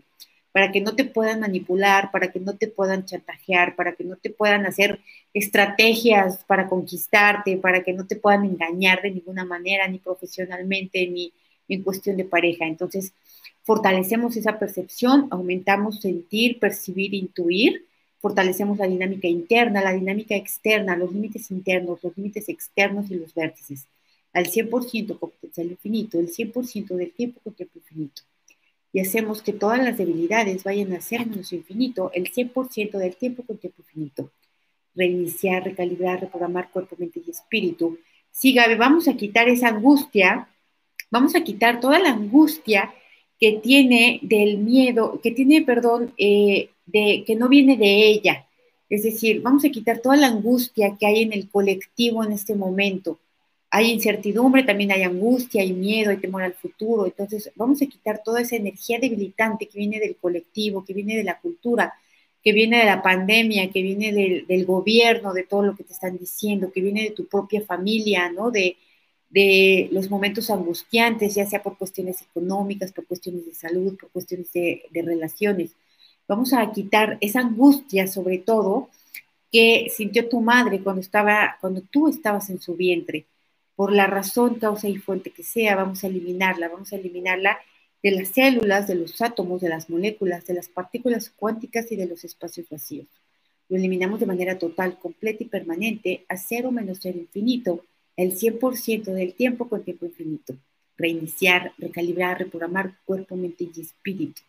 para 0.58 0.72
que 0.72 0.82
no 0.82 0.96
te 0.96 1.06
puedan 1.06 1.42
manipular, 1.42 2.10
para 2.10 2.32
que 2.32 2.40
no 2.40 2.58
te 2.58 2.68
puedan 2.68 3.06
chantajear, 3.06 3.76
para 3.76 3.94
que 3.94 4.04
no 4.04 4.16
te 4.16 4.32
puedan 4.32 4.66
hacer 4.66 5.00
estrategias 5.32 6.44
para 6.46 6.68
conquistarte, 6.68 7.58
para 7.58 7.84
que 7.84 7.94
no 7.94 8.08
te 8.08 8.16
puedan 8.16 8.44
engañar 8.44 9.04
de 9.04 9.12
ninguna 9.12 9.46
manera, 9.46 9.88
ni 9.88 10.00
profesionalmente, 10.00 11.08
ni 11.10 11.32
en 11.70 11.84
cuestión 11.84 12.18
de 12.18 12.26
pareja. 12.26 12.66
Entonces, 12.66 13.14
fortalecemos 13.66 14.36
esa 14.36 14.58
percepción, 14.58 15.28
aumentamos 15.30 16.02
sentir, 16.02 16.60
percibir, 16.60 17.14
intuir, 17.14 17.86
fortalecemos 18.20 18.80
la 18.80 18.88
dinámica 18.88 19.28
interna, 19.28 19.84
la 19.84 19.94
dinámica 19.94 20.36
externa, 20.36 20.98
los 20.98 21.14
límites 21.14 21.52
internos, 21.52 22.00
los 22.02 22.18
límites 22.18 22.50
externos 22.50 23.12
y 23.12 23.14
los 23.14 23.32
vértices. 23.36 23.86
Al 24.38 24.46
100% 24.46 25.18
con 25.18 25.32
potencial 25.32 25.68
infinito, 25.68 26.20
el 26.20 26.30
100% 26.30 26.96
del 26.96 27.12
tiempo 27.12 27.40
con 27.44 27.56
tiempo 27.56 27.80
infinito 27.80 28.22
y 28.94 29.00
hacemos 29.00 29.42
que 29.42 29.52
todas 29.52 29.80
las 29.84 29.98
debilidades 29.98 30.64
vayan 30.64 30.94
a 30.94 31.02
ser 31.02 31.26
menos 31.26 31.52
infinito 31.54 32.12
el 32.14 32.32
100% 32.32 32.98
del 33.00 33.16
tiempo 33.16 33.44
con 33.44 33.58
tiempo 33.58 33.82
infinito. 33.82 34.32
Reiniciar, 34.94 35.64
recalibrar, 35.64 36.22
reprogramar 36.22 36.70
cuerpo, 36.70 36.96
mente 37.00 37.20
y 37.26 37.32
espíritu. 37.32 37.98
Sí, 38.32 38.54
Gaby, 38.54 38.76
vamos 38.76 39.08
a 39.08 39.16
quitar 39.16 39.50
esa 39.50 39.70
angustia, 39.70 40.50
vamos 41.12 41.36
a 41.36 41.44
quitar 41.44 41.80
toda 41.80 41.98
la 41.98 42.10
angustia 42.10 42.94
que 43.40 43.54
tiene 43.54 44.20
del 44.22 44.60
miedo, 44.60 45.20
que 45.22 45.32
tiene, 45.32 45.64
perdón, 45.64 46.14
eh, 46.18 46.70
de, 46.86 47.24
que 47.26 47.36
no 47.36 47.50
viene 47.50 47.76
de 47.78 48.08
ella. 48.08 48.46
Es 48.88 49.02
decir, 49.02 49.42
vamos 49.42 49.66
a 49.66 49.70
quitar 49.70 50.00
toda 50.00 50.16
la 50.16 50.28
angustia 50.28 50.96
que 51.00 51.08
hay 51.08 51.24
en 51.24 51.34
el 51.34 51.50
colectivo 51.50 52.24
en 52.24 52.32
este 52.32 52.56
momento 52.56 53.20
hay 53.70 53.92
incertidumbre, 53.92 54.64
también 54.64 54.92
hay 54.92 55.04
angustia, 55.04 55.62
hay 55.62 55.74
miedo, 55.74 56.12
hay 56.12 56.18
temor 56.18 56.44
al 56.44 56.54
futuro. 56.54 57.06
Entonces, 57.06 57.52
vamos 57.56 57.82
a 57.82 57.86
quitar 57.86 58.22
toda 58.24 58.42
esa 58.42 58.56
energía 58.56 59.00
debilitante 59.00 59.68
que 59.68 59.78
viene 59.80 60.00
del 60.00 60.16
colectivo, 60.16 60.86
que 60.86 60.94
viene 60.94 61.18
de 61.18 61.24
la 61.24 61.40
cultura, 61.40 61.94
que 62.44 62.54
viene 62.54 62.80
de 62.80 62.86
la 62.86 63.02
pandemia, 63.02 63.70
que 63.72 63.82
viene 63.82 64.14
del, 64.48 64.66
gobierno, 64.66 65.34
de 65.34 65.44
todo 65.44 65.64
lo 65.64 65.76
que 65.76 65.84
te 65.84 65.94
están 65.94 66.18
diciendo, 66.18 66.72
que 66.72 66.82
viene 66.82 67.04
de 67.04 67.12
tu 67.12 67.28
propia 67.28 67.62
familia, 67.62 68.30
¿no? 68.32 68.52
De, 68.52 68.78
de 69.30 69.90
los 69.92 70.10
momentos 70.10 70.50
angustiantes, 70.50 71.36
ya 71.36 71.46
sea 71.46 71.62
por 71.62 71.78
cuestiones 71.78 72.22
económicas, 72.22 72.94
por 72.94 73.06
cuestiones 73.06 73.46
de 73.46 73.54
salud, 73.54 73.98
por 74.00 74.10
cuestiones 74.12 74.52
de, 74.54 74.84
de 74.92 75.02
relaciones. 75.02 75.72
Vamos 76.28 76.54
a 76.54 76.72
quitar 76.72 77.18
esa 77.22 77.42
angustia, 77.42 78.08
sobre 78.08 78.38
todo, 78.38 78.90
que 79.52 79.88
sintió 79.96 80.30
tu 80.30 80.42
madre 80.42 80.82
cuando, 80.82 81.02
estaba, 81.02 81.58
cuando 81.62 81.82
tú 81.82 82.08
estabas 82.08 82.50
en 82.50 82.62
su 82.62 82.76
vientre 82.76 83.26
por 83.78 83.94
la 83.94 84.08
razón, 84.08 84.56
causa 84.56 84.90
y 84.90 84.98
fuente 84.98 85.30
que 85.30 85.44
sea, 85.44 85.76
vamos 85.76 86.04
a 86.04 86.08
eliminarla, 86.08 86.68
vamos 86.68 86.92
a 86.92 86.96
eliminarla 86.96 87.60
de 88.02 88.10
las 88.10 88.30
células, 88.30 88.88
de 88.88 88.96
los 88.96 89.22
átomos, 89.22 89.62
de 89.62 89.70
las 89.70 89.88
moléculas, 89.88 90.48
de 90.48 90.56
las 90.56 90.68
partículas 90.68 91.30
cuánticas 91.30 91.92
y 91.92 91.96
de 91.96 92.08
los 92.08 92.24
espacios 92.24 92.68
vacíos. 92.70 93.06
Lo 93.70 93.78
eliminamos 93.78 94.20
de 94.20 94.26
manera 94.26 94.58
total, 94.58 94.98
completa 94.98 95.44
y 95.44 95.46
permanente 95.46 96.26
a 96.28 96.38
cero 96.38 96.72
menos 96.72 96.98
cero 97.04 97.20
infinito, 97.20 97.86
el 98.16 98.36
100% 98.36 99.14
del 99.14 99.36
tiempo 99.36 99.70
con 99.70 99.84
tiempo 99.84 100.08
infinito. 100.08 100.56
Reiniciar, 100.98 101.74
recalibrar, 101.78 102.40
reprogramar 102.40 102.96
cuerpo, 103.06 103.36
mente 103.36 103.70
y 103.76 103.82
espíritu. 103.82 104.42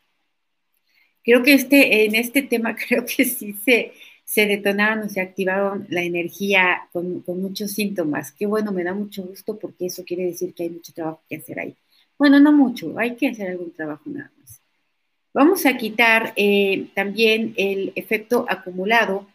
Creo 1.23 1.43
que 1.43 1.53
este, 1.53 2.07
en 2.07 2.15
este 2.15 2.41
tema 2.41 2.75
creo 2.89 3.05
que 3.05 3.27
sí 3.27 3.53
se, 3.63 3.93
se 4.29 4.45
detonaron 4.45 5.05
o 5.05 5.09
se 5.09 5.23
activaron 5.23 5.87
la 5.89 6.03
energía 6.03 6.87
con, 6.93 7.25
muchos 7.29 7.71
síntomas. 7.73 8.31
Qué 8.33 8.45
bueno, 8.45 8.73
me 8.73 8.85
da 8.85 8.93
mucho 8.93 9.23
gusto 9.23 9.59
porque 9.59 9.87
eso 9.87 10.05
quiere 10.05 10.25
decir 10.25 10.53
que 10.53 10.65
hay 10.65 10.69
mucho 10.69 10.93
trabajo 10.93 11.23
que 11.27 11.37
hacer 11.37 11.59
ahí. 11.59 11.75
Bueno, 12.19 12.39
no 12.39 12.53
mucho, 12.53 12.99
hay 12.99 13.17
que 13.17 13.29
hacer 13.29 13.49
algún 13.49 13.73
trabajo 13.73 14.03
nada 14.05 14.31
más. 14.39 14.61
Vamos 15.33 15.65
a 15.65 15.79
quitar 15.79 16.35
eh, 16.37 16.89
también 16.95 17.55
el 17.57 17.93
efecto 17.97 18.45
acumulado 18.51 19.27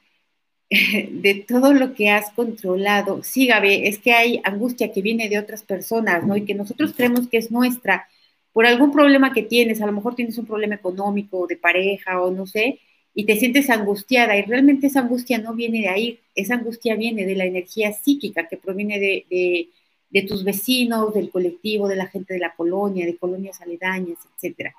de 0.69 1.43
todo 1.47 1.73
lo 1.73 1.95
que 1.95 2.11
has 2.11 2.29
controlado. 2.33 3.23
Sí, 3.23 3.47
Gabe, 3.47 3.87
es 3.87 3.97
que 3.97 4.13
hay 4.13 4.41
angustia 4.43 4.91
que 4.91 5.01
viene 5.01 5.27
de 5.27 5.39
otras 5.39 5.63
personas, 5.63 6.23
¿no? 6.23 6.37
Y 6.37 6.45
que 6.45 6.53
nosotros 6.53 6.93
creemos 6.95 7.27
que 7.29 7.37
es 7.37 7.49
nuestra 7.49 8.07
por 8.51 8.67
algún 8.67 8.91
problema 8.91 9.33
que 9.33 9.41
tienes, 9.41 9.81
a 9.81 9.87
lo 9.87 9.91
mejor 9.91 10.13
tienes 10.13 10.37
un 10.37 10.45
problema 10.45 10.75
económico, 10.75 11.47
de 11.47 11.57
pareja 11.57 12.21
o 12.21 12.29
no 12.29 12.45
sé, 12.45 12.79
y 13.15 13.25
te 13.25 13.35
sientes 13.35 13.69
angustiada 13.69 14.37
y 14.37 14.41
realmente 14.43 14.87
esa 14.87 15.01
angustia 15.01 15.37
no 15.37 15.53
viene 15.53 15.81
de 15.81 15.89
ahí, 15.89 16.19
esa 16.35 16.55
angustia 16.55 16.95
viene 16.95 17.25
de 17.25 17.35
la 17.35 17.45
energía 17.45 17.93
psíquica 17.93 18.47
que 18.47 18.57
proviene 18.57 18.99
de, 18.99 19.69
de, 20.09 20.21
tus 20.23 20.43
vecinos, 20.43 21.13
del 21.13 21.29
colectivo, 21.29 21.87
de 21.87 21.95
la 21.95 22.07
gente 22.07 22.33
de 22.33 22.39
la 22.39 22.55
colonia, 22.55 23.05
de 23.05 23.17
colonias 23.17 23.61
aledañas, 23.61 24.17
etc. 24.41 24.71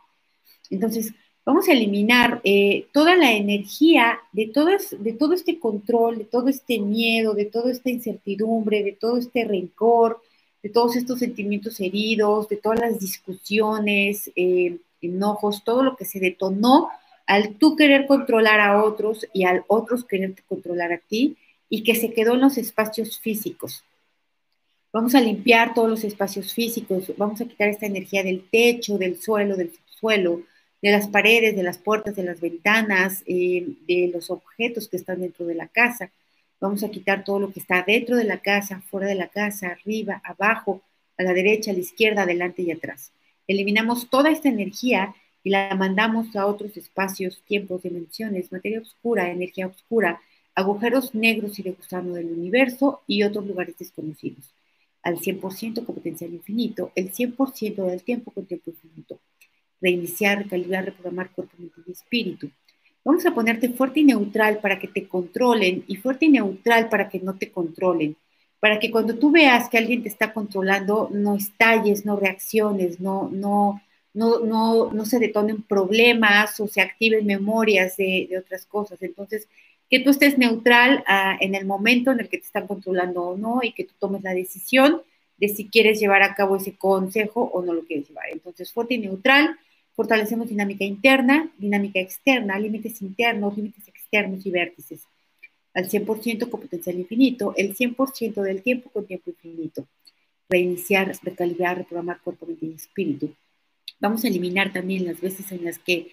Entonces, 0.71 1.13
vamos 1.45 1.69
a 1.69 1.73
eliminar 1.73 2.41
eh, 2.43 2.87
toda 2.93 3.15
la 3.15 3.33
energía 3.33 4.19
de 4.33 4.47
todo, 4.47 4.69
de 4.99 5.13
todo 5.13 5.35
este 5.35 5.59
control, 5.59 6.19
de 6.19 6.25
todo 6.25 6.49
este 6.49 6.81
miedo, 6.81 7.35
de 7.35 7.45
toda 7.45 7.71
esta 7.71 7.91
incertidumbre, 7.91 8.83
de 8.83 8.93
todo 8.93 9.19
este 9.19 9.45
rencor, 9.45 10.21
de 10.63 10.71
todos 10.71 10.97
estos 10.97 11.21
sentimientos 11.21 11.79
heridos, 11.79 12.49
de 12.49 12.57
todas 12.57 12.81
las 12.81 12.99
discusiones, 12.99 14.31
eh, 14.35 14.79
enojos, 15.03 15.63
todo 15.63 15.83
lo 15.85 15.97
que 15.97 16.05
se 16.05 16.19
detonó 16.19 16.89
al 17.27 17.55
tú 17.57 17.77
querer 17.77 18.07
controlar 18.07 18.61
a 18.61 18.83
otros 18.83 19.27
y 19.33 19.45
al 19.45 19.65
otros 19.69 20.05
querer 20.05 20.35
controlar 20.47 20.93
a 20.93 20.99
ti 20.99 21.37
y 21.69 21.83
que 21.83 21.95
se 21.95 22.13
quedó 22.13 22.35
en 22.35 22.41
los 22.41 22.59
espacios 22.59 23.19
físicos. 23.19 23.85
Vamos 24.93 25.15
a 25.15 25.21
limpiar 25.21 25.75
todos 25.75 25.91
los 25.91 26.05
espacios 26.05 26.53
físicos, 26.53 27.13
vamos 27.17 27.41
a 27.41 27.47
quitar 27.47 27.69
esta 27.69 27.87
energía 27.87 28.23
del 28.23 28.49
techo, 28.49 28.97
del 28.97 29.21
suelo, 29.21 29.57
del 29.57 29.73
suelo, 29.87 30.43
de 30.81 30.91
las 30.93 31.09
paredes, 31.09 31.57
de 31.57 31.63
las 31.63 31.79
puertas, 31.79 32.15
de 32.15 32.23
las 32.23 32.41
ventanas, 32.41 33.25
eh, 33.27 33.67
de 33.89 34.11
los 34.13 34.31
objetos 34.31 34.87
que 34.89 34.99
están 34.99 35.21
dentro 35.21 35.47
de 35.47 35.55
la 35.55 35.67
casa. 35.67 36.11
Vamos 36.61 36.85
a 36.85 36.91
quitar 36.91 37.25
todo 37.25 37.41
lo 37.41 37.53
que 37.53 37.59
está 37.59 37.83
dentro 37.83 38.17
de 38.17 38.25
la 38.25 38.39
casa, 38.39 38.83
fuera 38.91 39.09
de 39.09 39.15
la 39.15 39.29
casa, 39.29 39.69
arriba, 39.69 40.23
abajo, 40.25 40.83
a 41.17 41.23
la 41.23 41.33
derecha, 41.33 41.71
a 41.71 41.75
la 41.75 41.81
izquierda, 41.81 42.23
adelante 42.23 42.63
y 42.63 42.71
atrás. 42.71 43.13
Eliminamos 43.49 44.09
toda 44.11 44.31
esta 44.31 44.49
energía 44.49 45.15
y 45.45 45.51
la 45.51 45.75
mandamos 45.77 46.35
a 46.35 46.47
otros 46.47 46.77
espacios, 46.77 47.43
tiempos, 47.47 47.83
dimensiones, 47.83 48.51
materia 48.51 48.81
oscura, 48.81 49.31
energía 49.31 49.67
oscura, 49.67 50.21
agujeros 50.55 51.15
negros 51.15 51.59
y 51.59 51.63
de 51.63 51.73
gusano 51.73 52.15
del 52.15 52.33
universo 52.33 53.03
y 53.07 53.23
otros 53.23 53.47
lugares 53.47 53.77
desconocidos. 53.79 54.55
Al 55.03 55.19
100% 55.19 55.85
con 55.85 55.95
potencial 55.95 56.33
infinito, 56.33 56.91
el 56.95 57.13
100% 57.13 57.85
del 57.85 58.03
tiempo 58.03 58.31
con 58.31 58.47
tiempo 58.47 58.71
infinito. 58.71 59.21
Reiniciar, 59.83 60.39
recalibrar, 60.39 60.87
reprogramar 60.87 61.31
cuerpo, 61.31 61.55
mente 61.59 61.83
y 61.87 61.93
espíritu. 61.93 62.51
Vamos 63.05 63.27
a 63.27 63.35
ponerte 63.35 63.69
fuerte 63.69 64.01
y 64.01 64.05
neutral 64.05 64.61
para 64.61 64.79
que 64.79 64.89
te 64.89 65.07
controlen 65.07 65.85
y 65.87 65.97
fuerte 65.97 66.25
y 66.25 66.31
neutral 66.31 66.89
para 66.89 67.11
que 67.11 67.21
no 67.21 67.35
te 67.35 67.51
controlen. 67.53 68.17
Para 68.61 68.79
que 68.79 68.91
cuando 68.91 69.19
tú 69.19 69.31
veas 69.31 69.69
que 69.69 69.77
alguien 69.77 70.03
te 70.03 70.09
está 70.09 70.33
controlando, 70.33 71.11
no 71.13 71.37
estalles, 71.37 72.07
no 72.07 72.17
reacciones, 72.17 72.99
no, 72.99 73.29
no, 73.31 73.83
no, 74.15 74.39
no, 74.39 74.93
no 74.93 75.05
se 75.05 75.19
detonen 75.19 75.63
problemas 75.63 76.59
o 76.61 76.69
se 76.69 76.81
activen 76.81 77.27
memorias 77.27 77.97
de, 77.97 78.31
otras 78.39 78.65
cosas. 78.65 79.03
Entonces, 79.03 79.49
que 79.91 80.01
tú 80.01 80.11
estés 80.11 80.39
neutral 80.39 81.05
ah, 81.07 81.37
en 81.41 81.55
el 81.55 81.67
momento 81.67 82.13
en 82.13 82.21
el 82.21 82.29
que 82.29 82.39
te 82.39 82.47
están 82.47 82.67
controlando 82.67 83.23
o 83.23 83.37
no 83.37 83.61
y 83.63 83.73
que 83.73 83.85
tú 83.85 83.95
tomes 83.99 84.23
la 84.23 84.33
decisión 84.33 85.03
de 85.37 85.49
si 85.49 85.69
quieres 85.69 86.01
llevar 86.01 86.23
a 86.23 86.35
cabo 86.35 86.57
ese 86.57 86.77
consejo 86.77 87.51
o 87.53 87.63
no 87.63 87.75
lo 87.75 87.85
quieres 87.85 88.09
llevar. 88.09 88.27
Entonces, 88.31 88.73
fuerte 88.73 88.95
y 88.95 88.99
neutral, 88.99 89.59
fortalecemos 89.95 90.49
dinámica 90.49 90.85
interna, 90.85 91.51
dinámica 91.59 92.01
externa, 92.01 92.59
límites 92.59 93.03
internos, 93.03 93.57
límites 93.57 93.89
externos 93.89 94.47
y 94.47 94.51
vértices. 94.51 95.03
Al 95.75 95.91
100% 95.91 96.49
con 96.51 96.61
potencial 96.61 96.97
infinito, 96.97 97.53
el 97.57 97.75
100% 97.77 98.43
del 98.43 98.63
tiempo 98.63 98.91
con 98.91 99.07
tiempo 99.07 99.31
infinito. 99.31 99.87
Reiniciar, 100.49 101.13
recalibrar, 101.23 101.79
reprogramar 101.79 102.21
cuerpo, 102.21 102.47
mente 102.47 102.67
y 102.67 102.75
espíritu 102.75 103.35
Vamos 104.01 104.25
a 104.25 104.29
eliminar 104.29 104.73
también 104.73 105.07
las 105.07 105.21
veces 105.21 105.51
en 105.53 105.65
las 105.65 105.79
que 105.79 106.11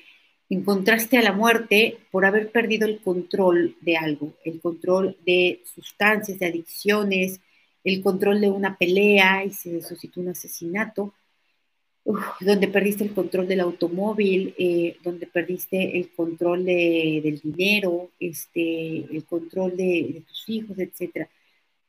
encontraste 0.49 1.17
a 1.17 1.21
la 1.21 1.31
muerte 1.31 1.97
por 2.11 2.25
haber 2.25 2.51
perdido 2.51 2.87
el 2.87 2.99
control 2.99 3.75
de 3.81 3.97
algo, 3.97 4.33
el 4.43 4.59
control 4.59 5.17
de 5.25 5.61
sustancias, 5.73 6.39
de 6.39 6.47
adicciones, 6.47 7.39
el 7.83 8.01
control 8.01 8.41
de 8.41 8.49
una 8.49 8.77
pelea 8.77 9.45
y 9.45 9.51
se 9.51 9.81
suscitó 9.81 10.19
un 10.21 10.29
asesinato, 10.29 11.13
donde 12.39 12.67
perdiste 12.67 13.03
el 13.03 13.13
control 13.13 13.47
del 13.47 13.61
automóvil, 13.61 14.55
eh, 14.57 14.97
donde 15.03 15.27
perdiste 15.27 15.97
el 15.97 16.09
control 16.09 16.65
del 16.65 17.39
dinero, 17.41 18.09
este, 18.19 19.05
el 19.15 19.23
control 19.25 19.77
de, 19.77 20.11
de 20.13 20.23
tus 20.27 20.49
hijos, 20.49 20.77
etcétera 20.79 21.29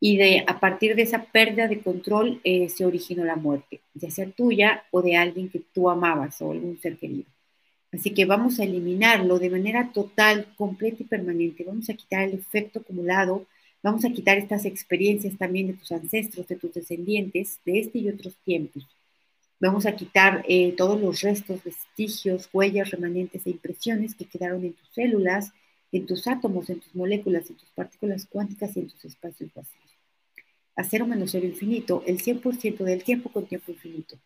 y 0.04 0.16
de, 0.16 0.42
a 0.48 0.58
partir 0.58 0.96
de 0.96 1.02
esa 1.02 1.26
pérdida 1.26 1.68
de 1.68 1.80
control 1.80 2.40
eh, 2.42 2.68
se 2.68 2.84
originó 2.84 3.24
la 3.24 3.36
muerte, 3.36 3.82
ya 3.94 4.10
sea 4.10 4.28
tuya 4.28 4.82
o 4.90 5.00
de 5.00 5.16
alguien 5.16 5.48
que 5.48 5.60
tú 5.72 5.88
amabas 5.88 6.42
o 6.42 6.50
algún 6.50 6.76
ser 6.80 6.96
querido. 6.96 7.26
Así 7.92 8.10
que 8.10 8.24
vamos 8.24 8.58
a 8.58 8.64
eliminarlo 8.64 9.38
de 9.38 9.48
manera 9.48 9.92
total, 9.92 10.48
completa 10.56 11.04
y 11.04 11.04
permanente. 11.04 11.62
Vamos 11.62 11.88
a 11.88 11.94
quitar 11.94 12.24
el 12.24 12.34
efecto 12.34 12.80
acumulado, 12.80 13.46
vamos 13.80 14.04
a 14.04 14.10
quitar 14.10 14.38
estas 14.38 14.64
experiencias 14.64 15.38
también 15.38 15.68
de 15.68 15.74
tus 15.74 15.92
ancestros, 15.92 16.48
de 16.48 16.56
tus 16.56 16.74
descendientes, 16.74 17.60
de 17.64 17.78
este 17.78 18.00
y 18.00 18.08
otros 18.08 18.34
tiempos. 18.44 18.84
Vamos 19.60 19.86
a 19.86 19.94
quitar 19.94 20.44
eh, 20.48 20.74
todos 20.76 21.00
los 21.00 21.20
restos, 21.20 21.62
vestigios, 21.62 22.50
huellas, 22.52 22.90
remanentes 22.90 23.46
e 23.46 23.50
impresiones 23.50 24.16
que 24.16 24.24
quedaron 24.24 24.64
en 24.64 24.72
tus 24.72 24.88
células, 24.88 25.52
en 25.92 26.06
tus 26.06 26.26
átomos, 26.26 26.68
en 26.70 26.80
tus 26.80 26.92
moléculas, 26.92 27.48
en 27.50 27.54
tus 27.54 27.70
partículas 27.70 28.26
cuánticas 28.28 28.76
y 28.76 28.80
en 28.80 28.88
tus 28.88 29.04
espacios 29.04 29.54
vacíos 29.54 29.81
a 30.76 30.84
cero 30.84 31.06
menos 31.06 31.32
cero 31.32 31.46
infinito 31.46 32.02
el 32.06 32.22
100% 32.22 32.84
del 32.84 33.04
tiempo 33.04 33.30
con 33.30 33.46
tiempo 33.46 33.72
infinito. 33.72 34.16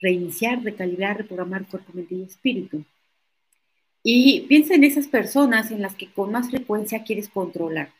Reiniciar, 0.00 0.62
recalibrar, 0.62 1.18
reprogramar 1.18 1.66
cuerpo, 1.66 1.92
mente 1.92 2.14
y 2.14 2.22
espíritu. 2.22 2.84
Y 4.02 4.42
piensa 4.42 4.74
en 4.74 4.84
esas 4.84 5.08
personas 5.08 5.70
en 5.70 5.82
las 5.82 5.94
que 5.94 6.10
con 6.12 6.30
más 6.30 6.50
frecuencia 6.50 7.02
quieres 7.02 7.28
controlar. 7.28 7.92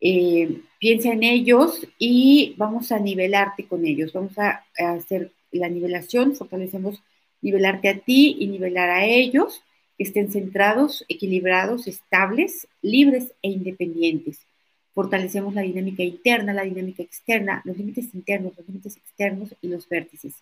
Eh, 0.00 0.60
piensa 0.78 1.12
en 1.12 1.22
ellos 1.22 1.86
y 1.98 2.54
vamos 2.58 2.92
a 2.92 2.98
nivelarte 2.98 3.66
con 3.66 3.86
ellos. 3.86 4.12
Vamos 4.12 4.38
a, 4.38 4.64
a 4.78 4.92
hacer 4.92 5.32
la 5.50 5.68
nivelación, 5.68 6.34
fortalecemos 6.34 7.02
nivelarte 7.40 7.88
a 7.88 7.98
ti 7.98 8.36
y 8.38 8.46
nivelar 8.46 8.90
a 8.90 9.04
ellos, 9.04 9.62
que 9.96 10.04
estén 10.04 10.30
centrados, 10.30 11.04
equilibrados, 11.08 11.86
estables, 11.86 12.68
libres 12.82 13.32
e 13.42 13.50
independientes 13.50 14.46
fortalecemos 14.94 15.54
la 15.54 15.62
dinámica 15.62 16.02
interna, 16.02 16.52
la 16.52 16.64
dinámica 16.64 17.02
externa, 17.02 17.62
los 17.64 17.76
límites 17.76 18.14
internos, 18.14 18.52
los 18.56 18.66
límites 18.66 18.96
externos 18.96 19.54
y 19.60 19.68
los 19.68 19.88
vértices. 19.88 20.34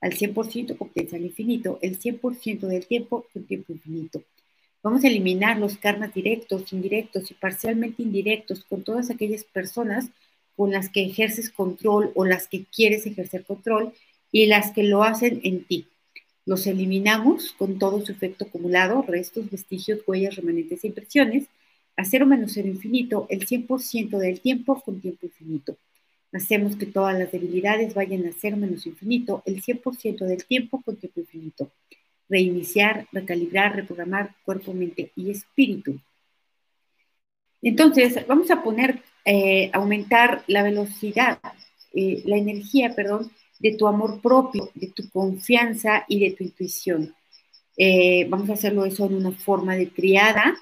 Al 0.00 0.14
100% 0.14 0.78
con 0.78 0.88
potencial 0.88 1.22
infinito, 1.22 1.78
el 1.82 1.98
100% 1.98 2.60
del 2.60 2.86
tiempo 2.86 3.26
con 3.32 3.44
tiempo 3.44 3.72
infinito. 3.72 4.22
Vamos 4.82 5.04
a 5.04 5.08
eliminar 5.08 5.58
los 5.58 5.76
karmas 5.76 6.14
directos, 6.14 6.72
indirectos 6.72 7.30
y 7.30 7.34
parcialmente 7.34 8.02
indirectos 8.02 8.64
con 8.64 8.82
todas 8.82 9.10
aquellas 9.10 9.44
personas 9.44 10.08
con 10.56 10.70
las 10.70 10.88
que 10.88 11.04
ejerces 11.04 11.50
control 11.50 12.12
o 12.14 12.24
las 12.24 12.48
que 12.48 12.64
quieres 12.64 13.04
ejercer 13.04 13.44
control 13.44 13.92
y 14.32 14.46
las 14.46 14.72
que 14.72 14.82
lo 14.82 15.02
hacen 15.02 15.40
en 15.44 15.64
ti. 15.64 15.86
Los 16.46 16.66
eliminamos 16.66 17.52
con 17.52 17.78
todo 17.78 18.04
su 18.04 18.12
efecto 18.12 18.46
acumulado, 18.46 19.02
restos, 19.02 19.50
vestigios, 19.50 20.00
huellas, 20.06 20.36
remanentes 20.36 20.82
e 20.82 20.86
impresiones 20.86 21.44
cero 22.04 22.26
menos 22.26 22.52
cero 22.54 22.68
infinito 22.68 23.26
el 23.30 23.46
100% 23.46 24.18
del 24.18 24.40
tiempo 24.40 24.80
con 24.80 25.00
tiempo 25.00 25.26
infinito. 25.26 25.76
Hacemos 26.32 26.76
que 26.76 26.86
todas 26.86 27.18
las 27.18 27.32
debilidades 27.32 27.94
vayan 27.94 28.26
a 28.26 28.32
cero 28.38 28.56
menos 28.56 28.86
infinito 28.86 29.42
el 29.46 29.62
100% 29.62 30.26
del 30.26 30.44
tiempo 30.44 30.80
con 30.82 30.96
tiempo 30.96 31.20
infinito. 31.20 31.70
Reiniciar, 32.28 33.08
recalibrar, 33.10 33.74
reprogramar 33.74 34.34
cuerpo, 34.44 34.72
mente 34.72 35.10
y 35.16 35.30
espíritu. 35.30 36.00
Entonces, 37.62 38.26
vamos 38.26 38.50
a 38.50 38.62
poner, 38.62 39.02
eh, 39.24 39.70
aumentar 39.72 40.44
la 40.46 40.62
velocidad, 40.62 41.40
eh, 41.92 42.22
la 42.24 42.36
energía, 42.36 42.94
perdón, 42.94 43.30
de 43.58 43.76
tu 43.76 43.86
amor 43.86 44.20
propio, 44.22 44.70
de 44.74 44.88
tu 44.88 45.08
confianza 45.10 46.04
y 46.08 46.20
de 46.20 46.30
tu 46.36 46.44
intuición. 46.44 47.14
Eh, 47.82 48.26
vamos 48.28 48.50
a 48.50 48.52
hacerlo 48.52 48.84
eso 48.84 49.06
en 49.06 49.14
una 49.14 49.32
forma 49.32 49.74
de 49.74 49.86
triada 49.86 50.54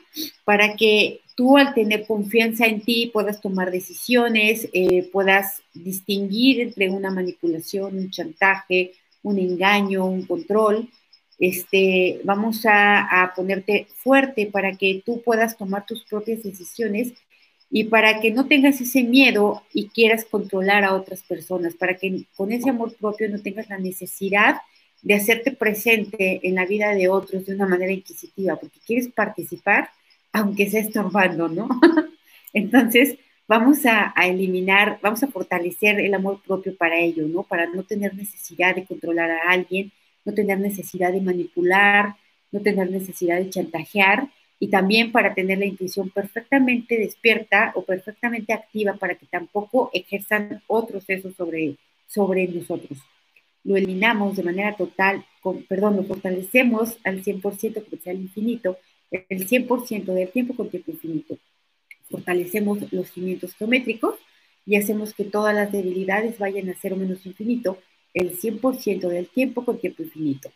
para 0.45 0.77
que 0.77 1.19
tú 1.35 1.59
al 1.59 1.75
tener 1.75 2.07
confianza 2.07 2.67
en 2.67 2.81
ti 2.81 3.11
puedas 3.13 3.41
tomar 3.41 3.73
decisiones, 3.73 4.69
eh, 4.73 5.03
puedas 5.11 5.61
distinguir 5.75 6.61
entre 6.61 6.89
una 6.91 7.11
manipulación, 7.11 7.99
un 7.99 8.11
chantaje, 8.13 8.93
un 9.25 9.41
engaño, 9.41 10.07
un 10.07 10.27
control. 10.27 10.89
Este, 11.41 12.21
vamos 12.23 12.65
a, 12.67 13.25
a 13.25 13.35
ponerte 13.35 13.89
fuerte 13.97 14.47
para 14.47 14.77
que 14.77 15.03
tú 15.05 15.21
puedas 15.21 15.57
tomar 15.57 15.87
tus 15.87 16.05
propias 16.05 16.45
decisiones 16.45 17.15
y 17.69 17.83
para 17.83 18.21
que 18.21 18.31
no 18.31 18.47
tengas 18.47 18.81
ese 18.81 19.03
miedo 19.03 19.65
y 19.75 19.89
quieras 19.89 20.25
controlar 20.25 20.85
a 20.85 20.95
otras 20.95 21.25
personas, 21.25 21.75
para 21.75 21.97
que 21.97 22.27
con 22.37 22.53
ese 22.53 22.71
amor 22.71 22.95
propio 22.95 23.29
no 23.29 23.41
tengas 23.41 23.69
la 23.69 23.79
necesidad 23.79 24.59
de 25.03 25.15
hacerte 25.15 25.53
presente 25.53 26.41
en 26.43 26.55
la 26.55 26.67
vida 26.67 26.95
de 26.95 27.09
otros 27.09 27.47
de 27.47 27.55
una 27.55 27.67
manera 27.67 27.93
inquisitiva, 27.93 28.57
porque 28.57 28.81
quieres 28.87 29.09
participar, 29.09 29.91
aunque 30.33 30.69
sea 30.69 30.81
estorbando, 30.81 31.49
¿no? 31.49 31.69
Entonces, 32.53 33.17
vamos 33.47 33.87
a, 33.87 34.13
eliminar, 34.23 34.99
vamos 35.03 35.23
a 35.23 35.29
fortalecer 35.29 36.01
el 36.01 36.15
amor 36.15 36.41
propio 36.47 36.77
para 36.77 36.99
ello, 36.99 37.27
¿no? 37.29 37.43
Para 37.43 37.67
no 37.67 37.83
tener 37.85 38.15
necesidad 38.15 38.75
de 38.75 38.85
controlar 38.85 39.31
a 39.31 39.51
alguien, 39.51 39.93
no 40.25 40.35
tener 40.35 40.59
necesidad 40.59 41.13
de 41.13 41.21
manipular, 41.21 42.17
no 42.53 42.61
tener 42.61 42.91
necesidad 42.91 43.39
de 43.39 43.51
chantajear, 43.51 44.29
y 44.61 44.69
también 44.69 45.13
para 45.13 45.35
tener 45.35 45.59
la 45.59 45.67
intuición 45.67 46.11
perfectamente 46.11 46.99
despierta 46.99 47.73
o 47.77 47.85
perfectamente 47.85 48.53
activa 48.53 48.95
para 48.95 49.15
que 49.15 49.27
tampoco 49.27 49.91
ejerzan 49.93 50.63
otros 50.67 51.05
eso 51.09 51.31
sobre, 51.33 51.77
sobre 52.09 52.49
nosotros. 52.49 52.99
Lo 53.69 53.77
eliminamos 53.77 54.35
de 54.35 54.43
manera 54.43 54.75
total, 54.77 55.27
con, 55.43 55.63
perdón, 55.65 55.97
lo 55.97 56.05
fortalecemos 56.05 56.97
al 57.05 57.23
100% 57.23 57.85
que 57.85 57.99
sea 57.99 58.15
el 58.15 58.23
infinito, 58.23 58.79
el 59.11 59.47
100% 59.47 60.07
del 60.15 60.31
tiempo 60.31 60.57
con 60.57 60.71
tiempo 60.71 60.91
infinito. 60.91 61.37
Fortalecemos 62.11 62.91
los 62.91 63.11
cimientos 63.11 63.55
geométricos 63.57 64.15
y 64.65 64.77
hacemos 64.77 65.13
que 65.13 65.25
todas 65.25 65.55
las 65.55 65.71
debilidades 65.71 66.39
vayan 66.39 66.71
a 66.71 66.77
cero 66.81 66.97
menos 66.97 67.27
infinito 67.27 67.77
el 68.15 68.39
100% 68.39 69.07
del 69.07 69.29
tiempo 69.29 69.67
con 69.67 69.79
tiempo 69.79 70.03
infinito. 70.03 70.51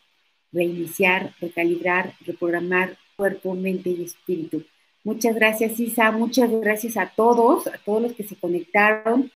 Reiniciar, 0.51 1.35
recalibrar, 1.39 2.15
reprogramar 2.25 2.97
cuerpo, 3.15 3.55
mente 3.55 3.91
y 3.91 4.05
espíritu. 4.05 4.65
Muchas 5.05 5.35
gracias, 5.35 5.79
Isa. 5.79 6.11
Muchas 6.13 6.51
gracias 6.51 6.97
a 6.97 7.13
todos, 7.15 7.67
a 7.67 7.77
todos 7.77 8.01
los 8.01 8.13
que 8.15 8.25
se 8.25 8.37
conectaron. 8.37 9.31